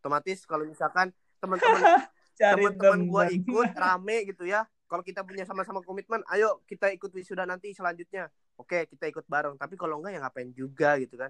Otomatis 0.00 0.48
kalau 0.48 0.64
misalkan 0.64 1.12
teman-teman 1.44 1.80
teman-teman 2.40 3.00
gue 3.04 3.24
ikut 3.44 3.68
rame 3.76 4.32
gitu 4.32 4.48
ya. 4.48 4.64
Kalau 4.88 5.04
kita 5.04 5.20
punya 5.20 5.44
sama-sama 5.44 5.84
komitmen 5.84 6.24
ayo 6.32 6.64
kita 6.64 6.88
ikut 6.88 7.12
wisuda 7.12 7.44
nanti 7.44 7.76
selanjutnya. 7.76 8.32
Oke 8.56 8.88
kita 8.88 9.04
ikut 9.12 9.28
bareng. 9.28 9.60
Tapi 9.60 9.76
kalau 9.76 10.00
enggak 10.00 10.16
ya 10.16 10.24
ngapain 10.24 10.48
juga 10.56 10.96
gitu 10.96 11.20
kan 11.20 11.28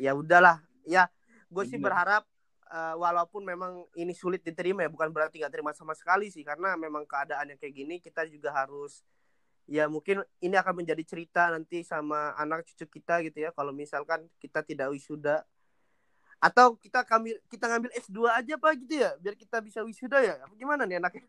ya 0.00 0.12
udahlah. 0.16 0.62
Ya 0.86 1.10
gue 1.50 1.64
sih 1.66 1.78
berharap 1.78 2.26
uh, 2.70 2.94
walaupun 2.98 3.42
memang 3.46 3.86
ini 3.94 4.12
sulit 4.12 4.42
diterima 4.42 4.86
ya 4.86 4.90
bukan 4.90 5.10
berarti 5.14 5.42
nggak 5.42 5.52
terima 5.52 5.72
sama 5.74 5.94
sekali 5.94 6.30
sih 6.30 6.42
karena 6.42 6.74
memang 6.74 7.06
keadaannya 7.06 7.56
kayak 7.58 7.74
gini 7.74 7.94
kita 8.02 8.26
juga 8.26 8.50
harus 8.50 9.06
ya 9.66 9.90
mungkin 9.90 10.22
ini 10.38 10.54
akan 10.54 10.82
menjadi 10.82 11.02
cerita 11.02 11.50
nanti 11.50 11.82
sama 11.82 12.34
anak 12.38 12.62
cucu 12.70 12.86
kita 12.98 13.22
gitu 13.26 13.42
ya 13.42 13.50
kalau 13.50 13.74
misalkan 13.74 14.26
kita 14.38 14.62
tidak 14.62 14.90
wisuda. 14.94 15.42
Atau 16.36 16.76
kita 16.76 17.00
ngambil 17.00 17.40
kita 17.48 17.64
ngambil 17.64 17.90
S2 17.96 18.18
aja 18.28 18.54
pak 18.60 18.72
gitu 18.84 18.94
ya 19.00 19.16
biar 19.24 19.34
kita 19.34 19.56
bisa 19.64 19.80
wisuda 19.80 20.20
ya? 20.20 20.36
Gimana 20.54 20.84
nih 20.84 21.00
anaknya? 21.00 21.24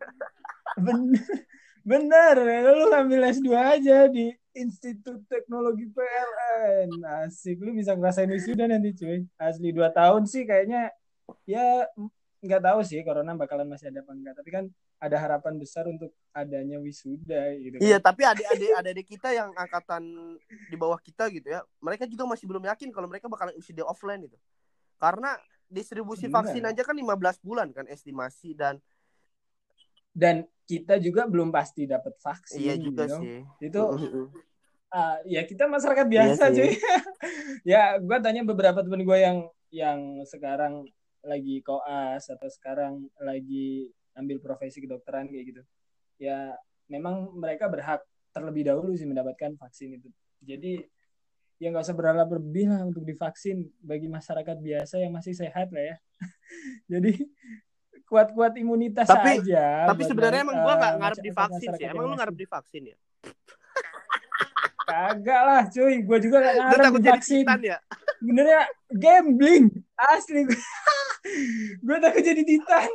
Bener 0.75 1.15
bener 1.87 2.35
lu 2.75 2.91
ngambil 2.91 3.31
S2 3.31 3.47
aja 3.55 4.11
di 4.11 4.35
Institut 4.51 5.23
Teknologi 5.31 5.87
PLN 5.87 6.99
asik 7.23 7.63
lu 7.63 7.71
bisa 7.71 7.95
ngerasain 7.95 8.27
wisuda 8.27 8.67
nanti 8.67 8.91
cuy 8.91 9.23
asli 9.39 9.71
dua 9.71 9.87
tahun 9.95 10.27
sih 10.27 10.43
kayaknya 10.43 10.91
ya 11.47 11.87
nggak 12.43 12.61
tahu 12.61 12.79
sih 12.83 12.99
corona 13.07 13.39
bakalan 13.39 13.71
masih 13.71 13.87
ada 13.87 14.03
apa 14.03 14.11
enggak 14.11 14.35
tapi 14.35 14.49
kan 14.51 14.65
ada 14.97 15.17
harapan 15.21 15.53
besar 15.61 15.85
untuk 15.85 16.09
adanya 16.33 16.81
wisuda 16.81 17.53
gitu. 17.61 17.77
Kan. 17.77 17.85
Iya, 17.85 17.97
tapi 18.01 18.25
adik-adik 18.25 18.71
adik 18.73 19.05
kita 19.05 19.29
yang 19.29 19.53
angkatan 19.53 20.01
di 20.41 20.73
bawah 20.73 20.97
kita 20.97 21.29
gitu 21.29 21.53
ya, 21.53 21.61
mereka 21.77 22.09
juga 22.09 22.25
masih 22.25 22.49
belum 22.49 22.65
yakin 22.65 22.89
kalau 22.89 23.05
mereka 23.05 23.29
bakalan 23.29 23.53
wisuda 23.53 23.85
offline 23.85 24.25
gitu. 24.25 24.37
Karena 24.97 25.37
distribusi 25.69 26.25
vaksin 26.25 26.65
aja 26.65 26.81
kan 26.81 26.97
15 26.97 27.45
bulan 27.45 27.69
kan 27.75 27.85
estimasi 27.85 28.57
dan 28.57 28.81
dan 30.17 30.49
kita 30.65 30.97
juga 30.97 31.29
belum 31.29 31.53
pasti 31.53 31.85
dapat 31.85 32.17
vaksin. 32.17 32.57
Iya 32.57 32.75
juga 32.81 33.05
gitu. 33.05 33.17
sih. 33.21 33.37
Itu 33.61 33.81
uh, 33.93 35.17
ya 35.37 35.45
kita 35.45 35.69
masyarakat 35.69 36.05
biasa 36.09 36.43
iya 36.49 36.55
cuy. 36.57 36.71
ya, 37.71 37.83
gua 38.01 38.17
tanya 38.17 38.41
beberapa 38.41 38.81
temen 38.81 39.05
gue 39.05 39.17
yang 39.21 39.37
yang 39.69 39.99
sekarang 40.25 40.89
lagi 41.21 41.61
koas 41.61 42.25
atau 42.31 42.49
sekarang 42.49 43.05
lagi 43.21 43.91
ambil 44.17 44.41
profesi 44.41 44.81
kedokteran 44.81 45.29
kayak 45.29 45.45
gitu 45.53 45.61
ya 46.17 46.55
memang 46.89 47.35
mereka 47.37 47.69
berhak 47.69 48.01
terlebih 48.33 48.65
dahulu 48.65 48.95
sih 48.97 49.05
mendapatkan 49.05 49.53
vaksin 49.59 50.01
itu 50.01 50.09
jadi 50.41 50.87
ya 51.57 51.73
nggak 51.73 51.85
usah 51.85 51.97
berharap 51.97 52.27
berlebih 52.29 52.69
lah 52.69 52.85
untuk 52.85 53.05
divaksin 53.05 53.65
bagi 53.81 54.09
masyarakat 54.09 54.57
biasa 54.57 55.01
yang 55.01 55.13
masih 55.13 55.33
sehat 55.33 55.69
lah 55.73 55.93
ya 55.93 55.95
jadi 56.97 57.13
kuat-kuat 58.07 58.55
imunitas 58.55 59.03
tapi, 59.03 59.43
aja 59.43 59.91
tapi 59.91 60.07
sebenarnya 60.07 60.47
emang 60.47 60.57
gua 60.63 60.73
nggak 60.79 60.93
uh, 60.95 60.99
ngarep 61.03 61.19
divaksin 61.19 61.69
sih. 61.75 61.85
emang 61.91 62.05
lu 62.07 62.15
ngarep 62.15 62.35
divaksin 62.39 62.83
ya? 62.95 62.97
Kagak 64.87 65.41
lah 65.43 65.61
cuy. 65.67 65.99
Gua 66.07 66.17
juga 66.23 66.39
nggak 66.39 66.55
ngarep 66.55 66.93
divaksin 67.03 67.43
ya 67.59 67.77
bener 68.21 68.45
ya? 68.45 68.63
Gambling. 68.93 69.69
Asli 69.97 70.45
gue 71.81 71.97
takut 72.03 72.23
jadi 72.23 72.41
titan. 72.41 72.89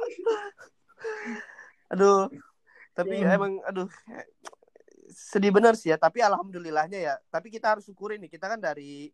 Aduh. 1.92 2.30
Tapi 2.92 3.16
yeah. 3.22 3.36
emang 3.36 3.58
aduh. 3.66 3.88
Sedih 5.12 5.52
benar 5.52 5.76
sih 5.78 5.92
ya. 5.92 5.96
Tapi 5.98 6.22
alhamdulillahnya 6.22 6.98
ya. 6.98 7.14
Tapi 7.30 7.52
kita 7.52 7.76
harus 7.76 7.86
syukurin 7.86 8.22
nih. 8.22 8.30
Kita 8.32 8.50
kan 8.50 8.58
dari 8.58 9.10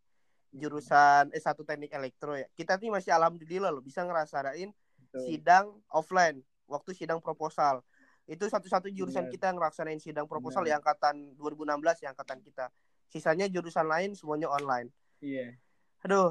jurusan 0.48 1.28
S1 1.34 1.58
teknik 1.64 1.92
elektro 1.92 2.36
ya. 2.38 2.48
Kita 2.56 2.80
nih 2.80 2.92
masih 2.92 3.12
alhamdulillah 3.12 3.70
loh. 3.72 3.84
Bisa 3.84 4.04
ngerasain. 4.04 4.72
Sidang 5.16 5.72
offline 5.88 6.44
waktu 6.68 6.92
sidang 6.92 7.18
proposal. 7.24 7.80
Itu 8.28 8.44
satu-satu 8.44 8.92
jurusan 8.92 9.32
kita 9.32 9.48
ngerasain 9.56 9.96
sidang 9.96 10.28
proposal 10.28 10.68
yeah. 10.68 10.76
yang 10.76 10.84
angkatan 10.84 11.32
2016 11.40 12.04
yang 12.04 12.12
angkatan 12.12 12.38
kita. 12.44 12.66
Sisanya 13.08 13.48
jurusan 13.48 13.88
lain 13.88 14.12
semuanya 14.12 14.52
online. 14.52 14.92
Iya. 15.24 15.56
Yeah. 15.56 16.04
aduh. 16.04 16.30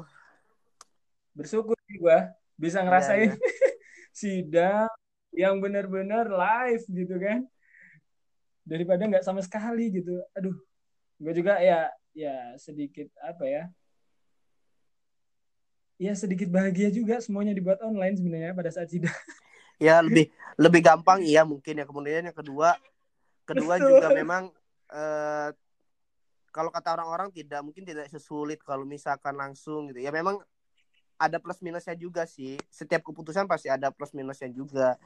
Bersyukur 1.34 1.74
gue 1.74 2.18
bisa 2.54 2.82
iya, 2.82 2.86
ngerasain 2.86 3.20
yeah, 3.20 3.34
yeah. 3.34 3.74
sidang 4.14 4.90
yang 5.34 5.58
benar-benar 5.58 6.30
live 6.30 6.84
gitu 6.86 7.18
kan. 7.18 7.42
Daripada 8.62 9.02
nggak 9.10 9.26
sama 9.26 9.42
sekali 9.42 9.90
gitu. 9.90 10.22
Aduh. 10.38 10.54
Gue 11.18 11.34
juga 11.34 11.58
ya 11.58 11.90
ya 12.14 12.54
sedikit 12.58 13.10
apa 13.26 13.42
ya 13.42 13.62
ya 15.98 16.14
sedikit 16.14 16.48
bahagia 16.48 16.88
juga 16.94 17.18
semuanya 17.18 17.50
dibuat 17.52 17.82
online 17.82 18.14
sebenarnya 18.14 18.54
pada 18.54 18.70
saat 18.70 18.88
sidang. 18.88 19.12
Ya 19.78 20.02
lebih 20.02 20.34
lebih 20.58 20.82
gampang 20.82 21.22
iya 21.22 21.46
mungkin 21.46 21.78
ya. 21.78 21.86
Kemudian 21.86 22.26
yang 22.26 22.34
kedua 22.34 22.74
kedua 23.46 23.78
Betul. 23.78 23.94
juga 23.94 24.06
memang 24.10 24.50
eh, 24.90 25.50
kalau 26.50 26.74
kata 26.74 26.98
orang-orang 26.98 27.30
tidak 27.30 27.62
mungkin 27.62 27.86
tidak 27.86 28.10
sesulit 28.10 28.58
kalau 28.66 28.82
misalkan 28.82 29.38
langsung 29.38 29.90
gitu. 29.94 30.02
Ya 30.02 30.10
memang 30.10 30.42
ada 31.14 31.38
plus 31.38 31.62
minusnya 31.62 31.94
juga 31.94 32.26
sih. 32.26 32.58
Setiap 32.70 33.06
keputusan 33.06 33.46
pasti 33.46 33.70
ada 33.70 33.94
plus 33.94 34.10
minusnya 34.14 34.50
juga. 34.50 34.98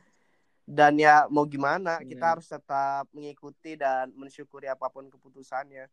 Dan 0.64 0.96
ya 0.96 1.28
mau 1.28 1.44
gimana 1.44 2.00
kita 2.00 2.36
harus 2.36 2.48
tetap 2.48 3.04
mengikuti 3.12 3.76
dan 3.76 4.08
mensyukuri 4.16 4.72
apa 4.72 4.88
pun 4.88 5.08
keputusannya. 5.12 5.84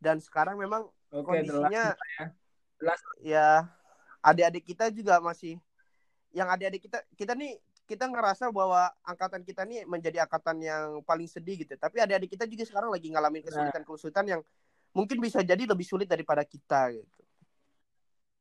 Dan 0.00 0.22
sekarang 0.22 0.56
memang 0.56 0.88
okay, 1.12 1.44
kondisinya 1.44 1.92
ya. 1.92 2.24
ya 3.20 3.48
adik-adik 4.22 4.64
kita 4.74 4.90
juga 4.90 5.22
masih 5.22 5.58
yang 6.34 6.48
adik-adik 6.52 6.90
kita 6.90 6.98
kita 7.16 7.32
nih 7.32 7.56
kita 7.88 8.04
ngerasa 8.04 8.52
bahwa 8.52 8.92
angkatan 9.00 9.40
kita 9.40 9.64
nih 9.64 9.88
menjadi 9.88 10.28
angkatan 10.28 10.60
yang 10.60 11.00
paling 11.08 11.24
sedih 11.24 11.64
gitu. 11.64 11.72
Tapi 11.80 12.04
adik-adik 12.04 12.36
kita 12.36 12.44
juga 12.44 12.68
sekarang 12.68 12.92
lagi 12.92 13.08
ngalamin 13.08 13.40
kesulitan-kesulitan 13.40 14.24
yang 14.28 14.40
mungkin 14.92 15.16
bisa 15.24 15.40
jadi 15.40 15.64
lebih 15.64 15.88
sulit 15.88 16.04
daripada 16.04 16.44
kita 16.44 16.92
gitu. 16.92 17.22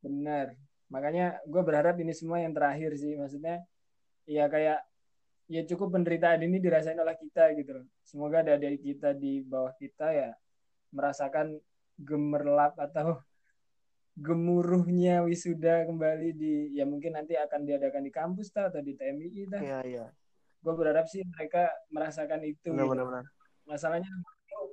Benar. 0.03 0.51
Makanya 0.91 1.39
gue 1.47 1.61
berharap 1.63 1.95
ini 2.03 2.11
semua 2.11 2.43
yang 2.43 2.51
terakhir 2.51 2.91
sih. 2.99 3.15
Maksudnya 3.15 3.63
ya 4.27 4.51
kayak 4.51 4.83
ya 5.47 5.63
cukup 5.63 5.95
penderitaan 5.95 6.43
ini 6.43 6.59
dirasain 6.59 6.99
oleh 6.99 7.15
kita 7.15 7.55
gitu 7.55 7.71
loh. 7.79 7.85
Semoga 8.03 8.43
ada 8.43 8.59
kita 8.59 9.15
di 9.15 9.39
bawah 9.47 9.71
kita 9.79 10.11
ya 10.11 10.29
merasakan 10.91 11.55
gemerlap 11.95 12.75
atau 12.75 13.23
gemuruhnya 14.17 15.21
wisuda 15.21 15.85
kembali 15.85 16.33
di 16.33 16.73
ya 16.73 16.89
mungkin 16.89 17.13
nanti 17.13 17.37
akan 17.37 17.69
diadakan 17.69 18.01
di 18.01 18.11
kampus 18.11 18.49
ta, 18.49 18.73
atau 18.73 18.81
di 18.81 18.97
TMI 18.97 19.45
ta. 19.45 19.61
Iya, 19.61 19.79
iya. 19.85 20.05
Gue 20.57 20.73
berharap 20.73 21.05
sih 21.05 21.21
mereka 21.21 21.69
merasakan 21.93 22.41
itu. 22.41 22.73
Benar, 22.73 22.89
gitu. 22.89 22.91
benar, 22.97 23.05
benar. 23.05 23.25
Masalahnya 23.69 24.09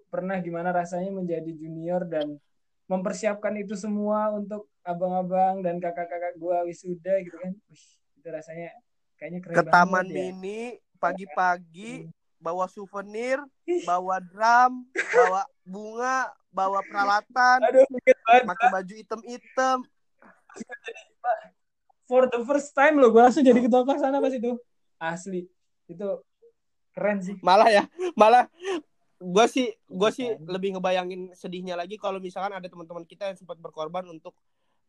pernah 0.09 0.41
gimana 0.41 0.73
rasanya 0.73 1.13
menjadi 1.13 1.53
junior 1.53 2.09
dan 2.09 2.41
mempersiapkan 2.89 3.53
itu 3.61 3.77
semua 3.77 4.33
untuk 4.33 4.73
abang-abang 4.81 5.61
dan 5.61 5.77
kakak-kakak 5.77 6.41
gue 6.41 6.57
wisuda 6.73 7.21
gitu 7.21 7.37
kan. 7.37 7.53
Wih, 7.69 7.85
itu 8.17 8.29
rasanya 8.33 8.73
Kayaknya 9.15 9.41
keren 9.41 9.57
ke 9.57 9.63
taman 9.71 10.07
ya. 10.11 10.15
mini 10.15 10.61
pagi-pagi 10.99 12.11
bawa 12.43 12.69
souvenir, 12.69 13.41
bawa 13.89 14.21
drum, 14.21 14.85
bawa 14.93 15.43
bunga, 15.65 16.29
bawa 16.53 16.81
peralatan, 16.85 17.59
Aduh, 17.73 17.89
pakai 18.25 18.69
baju 18.73 18.93
hitam-hitam. 18.93 19.79
For 22.05 22.29
the 22.29 22.41
first 22.45 22.77
time 22.77 23.01
lo, 23.01 23.09
gue 23.09 23.23
langsung 23.23 23.45
jadi 23.45 23.61
ketua 23.65 23.97
sana 23.97 24.21
pas 24.21 24.33
itu. 24.33 24.57
Asli, 25.01 25.49
itu 25.89 26.09
keren 26.93 27.19
sih. 27.25 27.37
Malah 27.41 27.69
ya, 27.73 27.85
malah 28.15 28.49
gue 29.25 29.47
sih 29.49 29.73
gue 29.89 30.11
sih 30.13 30.37
lebih 30.45 30.77
ngebayangin 30.77 31.33
sedihnya 31.33 31.81
lagi 31.81 31.97
kalau 31.97 32.21
misalkan 32.21 32.53
ada 32.53 32.69
teman-teman 32.69 33.09
kita 33.09 33.33
yang 33.33 33.39
sempat 33.41 33.57
berkorban 33.57 34.05
untuk 34.11 34.37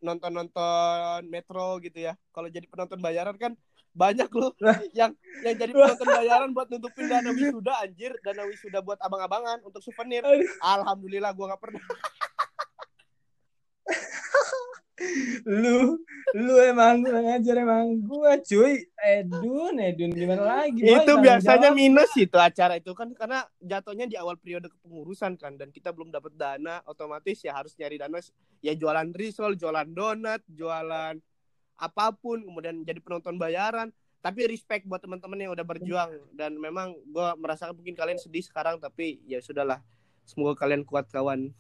nonton-nonton 0.03 1.23
metro 1.31 1.79
gitu 1.79 2.03
ya. 2.11 2.13
Kalau 2.35 2.51
jadi 2.51 2.67
penonton 2.67 2.99
bayaran 2.99 3.35
kan 3.39 3.55
banyak 3.95 4.27
loh 4.35 4.51
yang 4.91 5.15
yang 5.39 5.55
jadi 5.55 5.71
penonton 5.71 6.07
bayaran 6.11 6.51
buat 6.51 6.67
nutupin 6.67 7.07
dana 7.07 7.31
wisuda 7.31 7.79
anjir 7.79 8.11
dana 8.19 8.43
wisuda 8.43 8.83
buat 8.83 8.99
abang-abangan 8.99 9.63
untuk 9.63 9.79
souvenir 9.79 10.19
alhamdulillah 10.59 11.31
gua 11.31 11.55
nggak 11.55 11.63
pernah 11.63 11.79
lu 15.43 15.99
lu 16.31 16.55
emang 16.63 17.03
kurang 17.03 17.27
ajar 17.27 17.55
emang 17.59 17.99
gua 18.07 18.39
cuy. 18.39 18.87
Edun 18.95 19.75
Edun 19.75 20.11
gimana 20.15 20.63
lagi? 20.63 20.79
Boy? 20.81 20.95
itu 21.03 21.13
biasanya 21.19 21.69
jawab. 21.71 21.77
minus 21.77 22.11
itu 22.15 22.37
acara 22.39 22.79
itu 22.79 22.91
kan 22.95 23.11
karena 23.11 23.43
jatuhnya 23.59 24.07
di 24.07 24.15
awal 24.15 24.39
periode 24.39 24.71
kepengurusan 24.71 25.35
kan 25.35 25.59
dan 25.59 25.69
kita 25.69 25.91
belum 25.91 26.15
dapat 26.15 26.33
dana 26.39 26.79
otomatis 26.87 27.43
ya 27.43 27.51
harus 27.55 27.75
nyari 27.75 27.99
dana. 27.99 28.19
Ya 28.63 28.73
jualan 28.73 29.11
risol 29.11 29.59
jualan 29.59 29.87
donat 29.91 30.41
jualan 30.47 31.19
apa 31.75 32.05
pun 32.15 32.39
kemudian 32.39 32.83
jadi 32.87 32.99
penonton 33.03 33.35
bayaran. 33.35 33.91
Tapi 34.23 34.49
respect 34.49 34.89
buat 34.89 34.97
teman-teman 34.97 35.37
yang 35.37 35.53
udah 35.53 35.61
berjuang 35.61 36.09
dan 36.33 36.57
memang 36.57 36.97
gue 36.97 37.27
merasakan 37.37 37.77
mungkin 37.77 37.93
kalian 37.93 38.17
sedih 38.17 38.41
sekarang 38.41 38.81
tapi 38.81 39.21
ya 39.29 39.37
sudahlah. 39.37 39.85
Semoga 40.25 40.65
kalian 40.65 40.81
kuat 40.81 41.05
kawan 41.13 41.53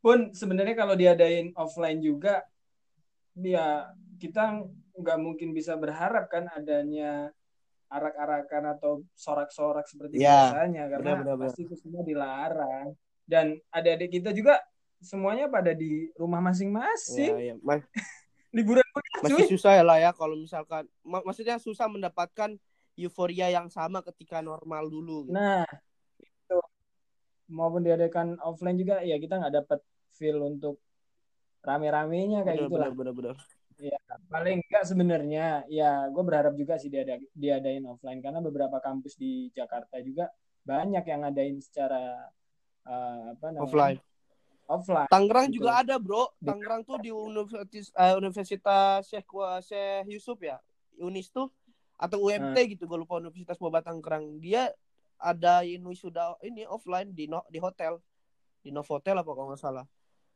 pun 0.00 0.32
sebenarnya 0.32 0.74
kalau 0.76 0.96
diadain 0.96 1.52
offline 1.56 2.00
juga 2.00 2.44
ya 3.36 3.88
kita 4.20 4.64
nggak 4.96 5.18
mungkin 5.20 5.52
bisa 5.52 5.76
berharap 5.76 6.28
kan 6.28 6.48
adanya 6.52 7.32
arak-arakan 7.90 8.76
atau 8.78 9.02
sorak-sorak 9.18 9.84
seperti 9.88 10.22
Ya, 10.22 10.46
biasanya 10.52 10.82
karena 10.88 11.12
benar, 11.20 11.24
benar, 11.26 11.36
pasti 11.48 11.66
itu 11.66 11.74
semua 11.76 12.02
dilarang 12.06 12.94
dan 13.26 13.58
adik-adik 13.74 14.20
kita 14.20 14.30
juga 14.30 14.62
semuanya 15.00 15.48
pada 15.48 15.72
di 15.74 16.12
rumah 16.14 16.38
ya, 16.38 16.46
masing-masing 16.52 17.32
ya. 17.40 17.54
Ma- 17.64 17.82
liburan 18.56 18.84
kuliah 18.94 19.18
cuy 19.26 19.42
masih 19.42 19.50
susah 19.58 19.72
ya 19.78 19.84
lah 19.86 19.98
ya 19.98 20.10
kalau 20.14 20.34
misalkan 20.38 20.86
mak- 21.02 21.24
maksudnya 21.26 21.56
susah 21.58 21.86
mendapatkan 21.90 22.54
euforia 22.98 23.48
yang 23.50 23.70
sama 23.70 24.02
ketika 24.06 24.42
normal 24.42 24.86
dulu 24.90 25.30
gitu. 25.30 25.38
nah 25.38 25.66
maupun 27.50 27.82
diadakan 27.82 28.38
offline 28.40 28.78
juga 28.78 29.02
ya 29.02 29.18
kita 29.18 29.36
nggak 29.36 29.54
dapat 29.66 29.80
feel 30.14 30.38
untuk 30.40 30.78
rame-ramenya 31.60 32.46
kayak 32.46 32.56
bener, 32.56 32.68
gitulah 32.70 32.88
bener, 32.94 33.12
bener, 33.12 33.34
bener. 33.34 33.36
Ya, 33.80 33.96
paling 34.28 34.60
enggak 34.60 34.84
sebenarnya 34.84 35.64
ya 35.72 36.04
gue 36.12 36.20
berharap 36.20 36.52
juga 36.52 36.76
sih 36.76 36.92
diada 36.92 37.16
diadain 37.32 37.80
offline 37.88 38.20
karena 38.20 38.44
beberapa 38.44 38.76
kampus 38.76 39.16
di 39.16 39.48
Jakarta 39.56 39.96
juga 40.04 40.28
banyak 40.68 41.00
yang 41.00 41.24
ngadain 41.24 41.56
secara 41.64 42.28
eh, 42.84 43.22
apa 43.32 43.46
namanya 43.56 43.64
offline 43.64 43.98
offline 44.68 45.08
Tangerang 45.08 45.48
Gitu. 45.48 45.56
juga 45.64 45.80
ada 45.80 45.96
bro 45.96 46.28
Tangerang 46.44 46.84
tuh 46.84 47.00
di 47.00 47.08
Universitas 47.08 47.88
eh, 47.96 48.14
Universitas 48.20 49.00
Syekh 49.08 49.32
Syekh 49.64 50.04
Yusuf 50.12 50.36
ya 50.44 50.60
Unis 51.00 51.32
tuh 51.32 51.48
atau 51.96 52.20
UMT 52.20 52.56
Hmm. 52.56 52.68
gitu 52.76 52.84
gue 52.84 52.98
lupa 53.00 53.16
Universitas 53.16 53.56
Boba 53.56 53.80
Tangerang 53.80 54.36
dia 54.44 54.68
ada 55.20 55.62
wisuda 55.62 56.40
ini 56.40 56.64
offline 56.64 57.12
di 57.12 57.28
no, 57.28 57.44
di 57.52 57.60
hotel. 57.60 58.00
Di 58.60 58.68
Novotel 58.68 59.16
apa 59.16 59.30
kalau 59.32 59.52
nggak 59.52 59.60
salah. 59.60 59.86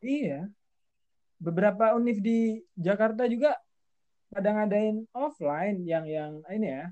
Iya. 0.01 0.49
Beberapa 1.37 1.93
univ 1.97 2.25
di 2.25 2.65
Jakarta 2.73 3.29
juga 3.29 3.57
pada 4.33 4.49
ngadain 4.53 5.05
offline 5.13 5.85
yang 5.85 6.09
yang 6.09 6.41
ini 6.49 6.69
ya. 6.73 6.85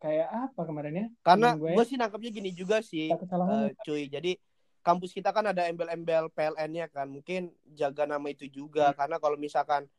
Kayak 0.00 0.28
apa 0.32 0.60
kemarin 0.64 0.94
ya? 0.96 1.06
karena 1.20 1.52
gue 1.52 1.76
gue 1.76 1.84
sih 1.84 2.00
nangkapnya 2.00 2.30
gini 2.32 2.50
juga 2.56 2.80
sih 2.80 3.12
eh, 3.12 3.72
cuy. 3.84 4.08
Jadi 4.08 4.38
kampus 4.80 5.12
kita 5.12 5.28
kan 5.34 5.50
ada 5.50 5.68
embel-embel 5.68 6.32
PLN-nya 6.32 6.88
kan. 6.88 7.10
Mungkin 7.10 7.52
jaga 7.74 8.06
nama 8.06 8.24
itu 8.30 8.48
juga. 8.48 8.96
Karena 8.96 9.20
kalau 9.20 9.36
misalkan 9.36 9.90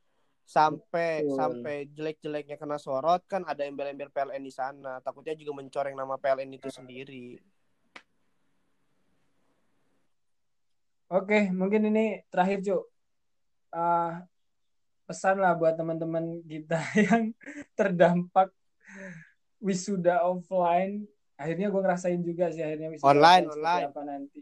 sampai. 0.45 1.24
Betul. 1.24 1.38
sampai 1.38 1.75
jelek-jeleknya 1.95 2.55
kena 2.60 2.75
sorot 2.75 3.24
kan 3.29 3.48
ada 3.48 3.63
embel-embel 3.63 4.12
PLN 4.12 4.43
di 4.43 4.51
sana 4.51 5.00
takutnya 5.00 5.38
juga 5.38 5.63
mencoreng 5.63 5.95
nama 5.95 6.19
PLN 6.19 6.51
itu 6.57 6.67
sendiri 6.67 7.39
Oke, 11.12 11.51
mungkin 11.51 11.91
ini 11.91 12.24
terakhir, 12.31 12.63
Cuk. 12.63 12.88
Ah, 13.67 14.24
pesan 15.03 15.43
lah 15.43 15.60
buat 15.60 15.75
teman-teman 15.75 16.39
kita 16.48 16.79
yang 17.12 17.36
terdampak 17.75 18.48
wisuda 19.60 20.24
offline. 20.24 21.03
Akhirnya 21.36 21.67
gue 21.67 21.81
ngerasain 21.83 22.21
juga 22.24 22.48
sih 22.55 22.63
akhirnya 22.63 22.95
wisuda 22.95 23.12
Online, 23.12 23.43
online. 23.43 23.86
apa 23.91 24.01
nanti. 24.08 24.39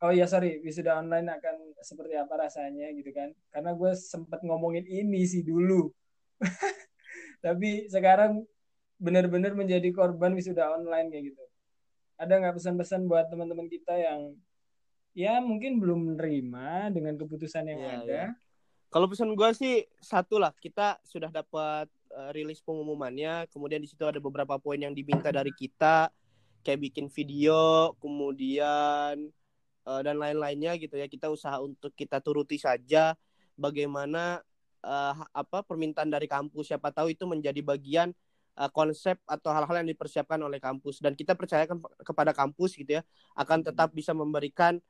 Oh 0.00 0.08
iya 0.08 0.24
sorry, 0.24 0.64
wisuda 0.64 0.96
online 0.96 1.28
akan 1.28 1.76
seperti 1.84 2.16
apa 2.16 2.32
rasanya 2.48 2.88
gitu 2.96 3.12
kan? 3.12 3.36
Karena 3.52 3.76
gue 3.76 3.92
sempat 3.92 4.40
ngomongin 4.40 4.88
ini 4.88 5.28
sih 5.28 5.44
dulu. 5.44 5.92
Tapi 7.44 7.84
sekarang 7.92 8.40
benar-benar 8.96 9.52
menjadi 9.52 9.92
korban 9.92 10.32
wisuda 10.32 10.72
online 10.72 11.12
kayak 11.12 11.24
gitu. 11.32 11.44
Ada 12.16 12.32
nggak 12.32 12.56
pesan-pesan 12.56 13.04
buat 13.08 13.28
teman-teman 13.28 13.68
kita 13.68 13.92
yang 13.96 14.32
ya 15.12 15.36
mungkin 15.44 15.76
belum 15.76 16.16
menerima 16.16 16.96
dengan 16.96 17.20
keputusan 17.20 17.68
yang 17.68 17.80
Iya, 17.80 17.92
ada. 17.92 18.04
iya. 18.08 18.26
Kalau 18.90 19.06
pesan 19.06 19.36
gue 19.36 19.50
sih 19.52 19.84
satu 20.00 20.40
lah, 20.40 20.56
kita 20.56 20.96
sudah 21.04 21.28
dapat 21.28 21.86
eh, 22.10 22.30
rilis 22.34 22.64
pengumumannya, 22.64 23.46
kemudian 23.52 23.84
di 23.84 23.86
situ 23.86 24.02
ada 24.02 24.18
beberapa 24.18 24.56
poin 24.56 24.80
yang 24.80 24.96
diminta 24.96 25.28
dari 25.28 25.52
kita, 25.54 26.10
kayak 26.64 26.90
bikin 26.90 27.06
video, 27.12 27.94
kemudian 28.02 29.30
eh, 29.86 30.00
dan 30.04 30.16
lain-lainnya 30.20 30.76
gitu 30.80 30.96
ya. 30.98 31.06
Kita 31.06 31.28
usaha 31.32 31.60
untuk 31.62 31.92
kita 31.96 32.20
turuti 32.20 32.56
saja 32.60 33.14
bagaimana 33.56 34.40
eh, 34.84 35.14
apa 35.32 35.62
permintaan 35.64 36.08
dari 36.12 36.26
kampus. 36.26 36.72
Siapa 36.72 36.90
tahu 36.92 37.12
itu 37.14 37.24
menjadi 37.28 37.60
bagian 37.64 38.12
eh, 38.58 38.70
konsep 38.72 39.20
atau 39.28 39.50
hal-hal 39.52 39.84
yang 39.84 39.90
dipersiapkan 39.92 40.40
oleh 40.40 40.58
kampus 40.58 41.00
dan 41.00 41.14
kita 41.16 41.36
percayakan 41.38 41.80
kepada 42.04 42.32
kampus 42.36 42.76
gitu 42.76 43.00
ya 43.00 43.02
akan 43.38 43.64
tetap 43.64 43.92
bisa 43.94 44.12
memberikan 44.12 44.80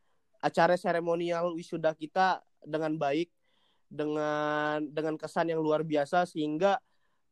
acara 0.41 0.75
seremonial 0.75 1.53
wisuda 1.53 1.93
kita 1.93 2.41
dengan 2.65 2.97
baik 2.97 3.29
dengan 3.91 4.81
dengan 4.89 5.19
kesan 5.19 5.51
yang 5.51 5.61
luar 5.61 5.83
biasa 5.83 6.25
sehingga 6.25 6.79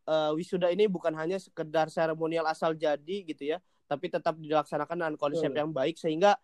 eh, 0.04 0.32
wisuda 0.34 0.68
ini 0.74 0.90
bukan 0.90 1.14
hanya 1.14 1.38
sekedar 1.38 1.88
seremonial 1.88 2.44
asal 2.50 2.74
jadi 2.74 3.24
gitu 3.24 3.56
ya 3.56 3.58
tapi 3.88 4.12
tetap 4.12 4.36
dilaksanakan 4.36 4.96
dengan 5.00 5.16
konsep 5.16 5.48
yang 5.48 5.72
baik 5.72 5.96
sehingga 5.96 6.36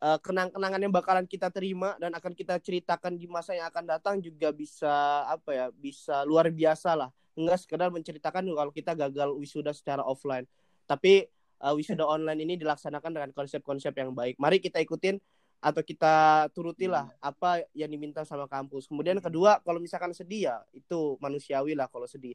eh, 0.00 0.18
kenang-kenangan 0.20 0.80
yang 0.80 0.92
bakalan 0.92 1.26
kita 1.28 1.52
terima 1.52 1.94
dan 2.00 2.12
akan 2.16 2.32
kita 2.32 2.56
ceritakan 2.58 3.16
di 3.20 3.28
masa 3.28 3.56
yang 3.56 3.68
akan 3.68 3.84
datang 3.84 4.14
juga 4.18 4.50
bisa 4.50 5.24
apa 5.28 5.50
ya 5.52 5.66
bisa 5.70 6.24
luar 6.24 6.48
biasa 6.48 6.96
lah 6.96 7.10
enggak 7.36 7.62
sekedar 7.62 7.88
menceritakan 7.92 8.44
kalau 8.50 8.72
kita 8.74 8.92
gagal 8.96 9.30
wisuda 9.36 9.70
secara 9.76 10.02
offline 10.02 10.48
tapi 10.88 11.28
eh, 11.60 11.74
wisuda 11.76 12.02
online 12.08 12.42
ini 12.42 12.54
dilaksanakan 12.58 13.10
dengan 13.12 13.30
konsep-konsep 13.36 13.92
yang 13.94 14.16
baik 14.16 14.40
mari 14.40 14.58
kita 14.58 14.80
ikutin 14.82 15.20
atau 15.60 15.84
kita 15.84 16.48
turutilah 16.56 17.12
apa 17.20 17.68
yang 17.76 17.92
diminta 17.92 18.24
sama 18.24 18.48
kampus. 18.48 18.88
Kemudian 18.88 19.20
kedua, 19.20 19.60
kalau 19.60 19.76
misalkan 19.76 20.16
sedih 20.16 20.48
ya 20.50 20.56
itu 20.72 21.20
manusiawi 21.20 21.76
lah 21.76 21.84
kalau 21.92 22.08
sedih. 22.08 22.32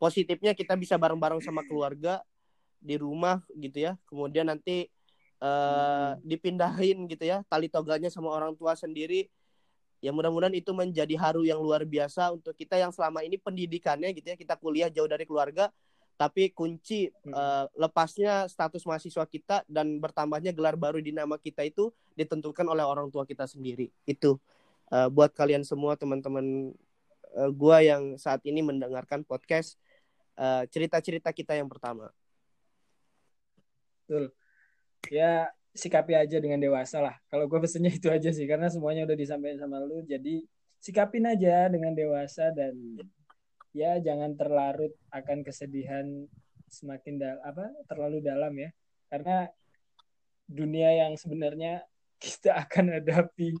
Positifnya 0.00 0.56
kita 0.56 0.72
bisa 0.80 0.96
bareng-bareng 0.96 1.44
sama 1.44 1.60
keluarga 1.68 2.24
di 2.80 2.96
rumah 2.96 3.44
gitu 3.52 3.84
ya. 3.84 4.00
Kemudian 4.08 4.48
nanti 4.48 4.88
eh, 5.42 6.10
dipindahin 6.26 7.06
gitu 7.10 7.24
ya 7.26 7.42
tali 7.46 7.66
toganya 7.70 8.10
sama 8.10 8.30
orang 8.34 8.54
tua 8.58 8.74
sendiri. 8.78 9.30
Ya 9.98 10.14
mudah-mudahan 10.14 10.54
itu 10.54 10.70
menjadi 10.70 11.18
haru 11.18 11.42
yang 11.42 11.58
luar 11.58 11.82
biasa 11.82 12.30
untuk 12.30 12.54
kita 12.54 12.78
yang 12.78 12.94
selama 12.94 13.26
ini 13.26 13.34
pendidikannya 13.34 14.14
gitu 14.14 14.30
ya 14.30 14.36
kita 14.38 14.54
kuliah 14.54 14.86
jauh 14.86 15.10
dari 15.10 15.26
keluarga 15.26 15.74
tapi 16.18 16.50
kunci 16.50 17.10
Hmm. 17.22 17.34
eh, 17.34 17.66
lepasnya 17.78 18.50
status 18.50 18.82
mahasiswa 18.86 19.22
kita 19.26 19.62
dan 19.70 20.02
bertambahnya 20.02 20.50
gelar 20.50 20.74
baru 20.74 20.98
di 20.98 21.14
nama 21.14 21.38
kita 21.38 21.62
itu 21.66 21.94
ditentukan 22.18 22.66
oleh 22.66 22.82
orang 22.82 23.06
tua 23.10 23.22
kita 23.26 23.46
sendiri 23.46 23.90
itu 24.06 24.34
eh, 24.90 25.06
buat 25.10 25.30
kalian 25.34 25.62
semua 25.62 25.94
teman-teman 25.94 26.74
eh, 27.38 27.50
gua 27.54 27.82
yang 27.82 28.18
saat 28.18 28.42
ini 28.46 28.62
mendengarkan 28.62 29.22
podcast 29.26 29.78
cerita-cerita 30.70 31.34
kita 31.34 31.58
yang 31.58 31.66
pertama 31.66 32.14
Betul. 34.06 34.37
Ya 35.06 35.46
sikapi 35.78 36.18
aja 36.18 36.42
dengan 36.42 36.58
dewasa 36.58 36.98
lah. 36.98 37.14
Kalau 37.30 37.46
gue 37.46 37.58
pesennya 37.62 37.94
itu 37.98 38.10
aja 38.10 38.34
sih 38.34 38.44
karena 38.50 38.66
semuanya 38.66 39.06
udah 39.06 39.16
disampaikan 39.18 39.62
sama 39.62 39.78
lu. 39.82 40.02
Jadi 40.02 40.42
sikapin 40.82 41.26
aja 41.30 41.70
dengan 41.70 41.94
dewasa 41.94 42.50
dan 42.50 42.74
ya 43.70 44.00
jangan 44.02 44.34
terlarut 44.34 44.90
akan 45.14 45.46
kesedihan 45.46 46.06
semakin 46.68 47.14
dal 47.20 47.38
apa 47.46 47.70
terlalu 47.86 48.18
dalam 48.18 48.52
ya. 48.58 48.70
Karena 49.08 49.46
dunia 50.48 51.06
yang 51.06 51.14
sebenarnya 51.14 51.86
kita 52.24 52.66
akan 52.66 52.98
hadapi. 52.98 53.54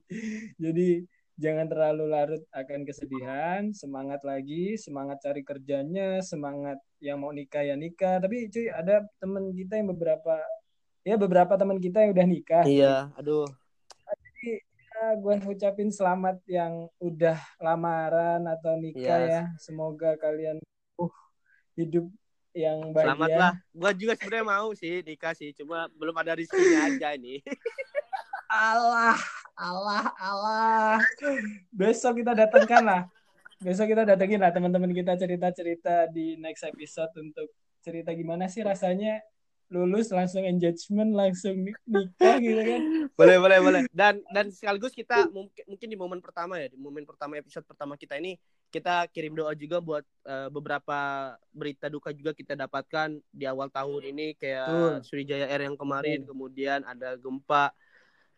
Jadi 0.58 1.06
jangan 1.38 1.70
terlalu 1.70 2.04
larut 2.10 2.42
akan 2.50 2.82
kesedihan, 2.82 3.70
semangat 3.70 4.26
lagi, 4.26 4.74
semangat 4.74 5.22
cari 5.22 5.46
kerjanya, 5.46 6.18
semangat 6.18 6.82
yang 6.98 7.22
mau 7.22 7.30
nikah 7.30 7.62
ya 7.62 7.78
nikah. 7.78 8.18
Tapi 8.18 8.50
cuy 8.50 8.66
ada 8.74 9.06
temen 9.22 9.54
kita 9.54 9.78
yang 9.78 9.94
beberapa 9.94 10.42
ya 11.08 11.16
beberapa 11.16 11.56
teman 11.56 11.80
kita 11.80 12.04
yang 12.04 12.12
udah 12.12 12.26
nikah. 12.26 12.64
iya 12.68 13.08
aduh 13.16 13.48
Jadi 14.04 14.60
ya, 14.60 15.16
gue 15.16 15.34
ucapin 15.48 15.88
selamat 15.88 16.36
yang 16.44 16.72
udah 17.00 17.38
lamaran 17.58 18.44
atau 18.44 18.76
nikah 18.76 19.18
Yes. 19.24 19.30
ya. 19.30 19.42
Semoga 19.56 20.14
kalian 20.16 20.60
uh, 20.96 21.12
hidup 21.74 22.04
yang 22.52 22.92
bahagia. 22.92 23.14
selamat 23.14 23.28
lah 23.32 23.52
gua 23.70 23.90
juga 23.92 24.12
sebenarnya 24.16 24.44
mau 24.44 24.68
sih 24.74 25.00
nikah 25.00 25.32
sih 25.32 25.54
cuma 25.54 25.86
belum 25.94 26.16
ada 26.16 26.34
rezekinya 26.34 26.90
aja 26.90 27.08
ini 27.14 27.38
Allah, 28.48 29.12
Allah, 29.54 30.08
Allah. 30.16 30.96
Besok 31.68 32.24
kita 32.24 32.32
datangkan 32.32 32.80
lah. 32.80 33.02
Besok 33.60 33.92
kita 33.92 34.08
datengin 34.08 34.40
lah 34.40 34.48
teman-teman 34.48 34.88
kita 34.88 35.20
cerita-cerita 35.20 36.08
di 36.08 36.40
next 36.40 36.64
episode 36.64 37.12
untuk 37.20 37.52
cerita 37.78 38.08
gimana 38.10 38.48
sih 38.48 38.64
rasanya 38.64 39.20
lulus 39.68 40.08
langsung 40.08 40.48
engagement 40.48 41.12
langsung 41.12 41.60
nikah 41.60 42.40
gitu 42.40 42.56
kan 42.56 42.80
boleh 43.20 43.36
boleh 43.36 43.58
boleh 43.60 43.80
dan 43.92 44.24
dan 44.32 44.48
sekaligus 44.48 44.96
kita 44.96 45.28
mungkin 45.28 45.60
mungkin 45.68 45.88
di 45.92 45.96
momen 45.96 46.20
pertama 46.24 46.56
ya 46.56 46.72
di 46.72 46.80
momen 46.80 47.04
pertama 47.04 47.36
episode 47.36 47.68
pertama 47.68 47.92
kita 48.00 48.16
ini 48.16 48.40
kita 48.72 49.04
kirim 49.12 49.36
doa 49.36 49.52
juga 49.52 49.84
buat 49.84 50.04
uh, 50.24 50.48
beberapa 50.48 51.32
berita 51.52 51.92
duka 51.92 52.16
juga 52.16 52.32
kita 52.32 52.56
dapatkan 52.56 53.20
di 53.28 53.44
awal 53.44 53.68
tahun 53.68 54.08
ini 54.08 54.26
kayak 54.40 54.68
uh. 54.68 54.96
Sriwijaya 55.04 55.52
Air 55.52 55.68
yang 55.68 55.76
kemarin 55.76 56.24
uh. 56.24 56.32
kemudian 56.32 56.80
ada 56.88 57.20
gempa 57.20 57.76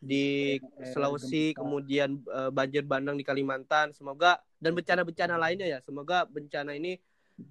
di 0.00 0.56
Sulawesi 0.90 1.52
kemudian 1.52 2.24
uh, 2.32 2.48
banjir 2.50 2.82
bandang 2.82 3.14
di 3.14 3.22
Kalimantan 3.22 3.92
semoga 3.92 4.40
dan 4.58 4.72
bencana-bencana 4.74 5.36
lainnya 5.36 5.68
ya 5.68 5.78
semoga 5.84 6.24
bencana 6.26 6.72
ini 6.74 6.96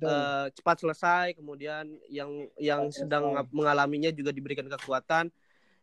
uh, 0.01 0.47
cepat 0.53 0.77
selesai 0.81 1.25
kemudian 1.37 1.89
yang 2.09 2.29
yang 2.59 2.89
sedang 2.93 3.33
mengalaminya 3.49 4.09
juga 4.13 4.33
diberikan 4.33 4.67
kekuatan. 4.67 5.33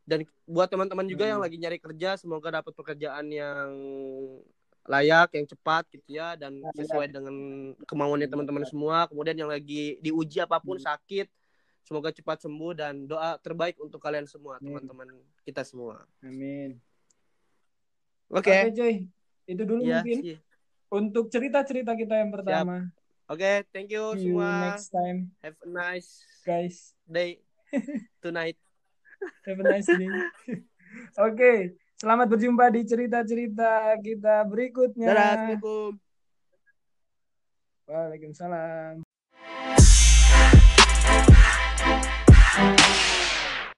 Dan 0.07 0.23
buat 0.47 0.71
teman-teman 0.71 1.03
juga 1.11 1.27
hmm. 1.27 1.33
yang 1.35 1.41
lagi 1.43 1.57
nyari 1.59 1.79
kerja 1.83 2.15
semoga 2.15 2.63
dapat 2.63 2.71
pekerjaan 2.79 3.27
yang 3.27 3.75
layak 4.87 5.35
yang 5.35 5.47
cepat 5.51 5.83
gitu 5.91 6.15
ya 6.15 6.39
dan 6.39 6.63
nah, 6.63 6.71
sesuai 6.79 7.11
dengan 7.11 7.35
kemauannya 7.91 8.31
teman-teman 8.31 8.63
semua. 8.71 9.11
Kemudian 9.11 9.35
yang 9.35 9.51
lagi 9.51 9.99
diuji 9.99 10.39
apa 10.39 10.63
pun 10.63 10.79
hmm. 10.79 10.87
sakit 10.87 11.27
semoga 11.87 12.11
cepat 12.11 12.43
sembuh 12.43 12.73
dan 12.75 13.07
doa 13.07 13.39
terbaik 13.39 13.79
untuk 13.79 14.03
kalian 14.03 14.27
semua 14.27 14.59
teman-teman 14.59 15.07
kita 15.47 15.63
semua. 15.63 16.03
Amin. 16.19 16.79
Oke. 18.27 18.51
Okay. 18.51 18.61
okay, 18.75 18.95
itu 19.47 19.63
dulu 19.63 19.87
ya, 19.87 20.03
mungkin. 20.03 20.19
sih. 20.23 20.39
untuk 20.91 21.31
cerita-cerita 21.31 21.95
kita 21.95 22.15
yang 22.19 22.31
pertama. 22.35 22.91
Siap. 22.91 23.06
Oke, 23.27 23.43
okay, 23.43 23.57
thank 23.75 23.91
you 23.91 24.15
See 24.15 24.31
semua. 24.31 24.47
You 24.47 24.63
next 24.71 24.95
time. 24.95 25.35
Have 25.43 25.59
a 25.59 25.67
nice 25.67 26.23
guys 26.47 26.95
day 27.11 27.43
tonight. 28.23 28.55
Have 29.43 29.59
a 29.59 29.67
nice 29.67 29.91
day. 29.91 30.07
Oke, 30.07 30.55
okay. 31.35 31.59
selamat 31.99 32.31
berjumpa 32.31 32.71
di 32.71 32.87
cerita-cerita 32.87 33.99
kita 33.99 34.47
berikutnya. 34.47 35.11
Assalamualaikum. 35.11 35.99
Waalaikumsalam. 37.91 39.03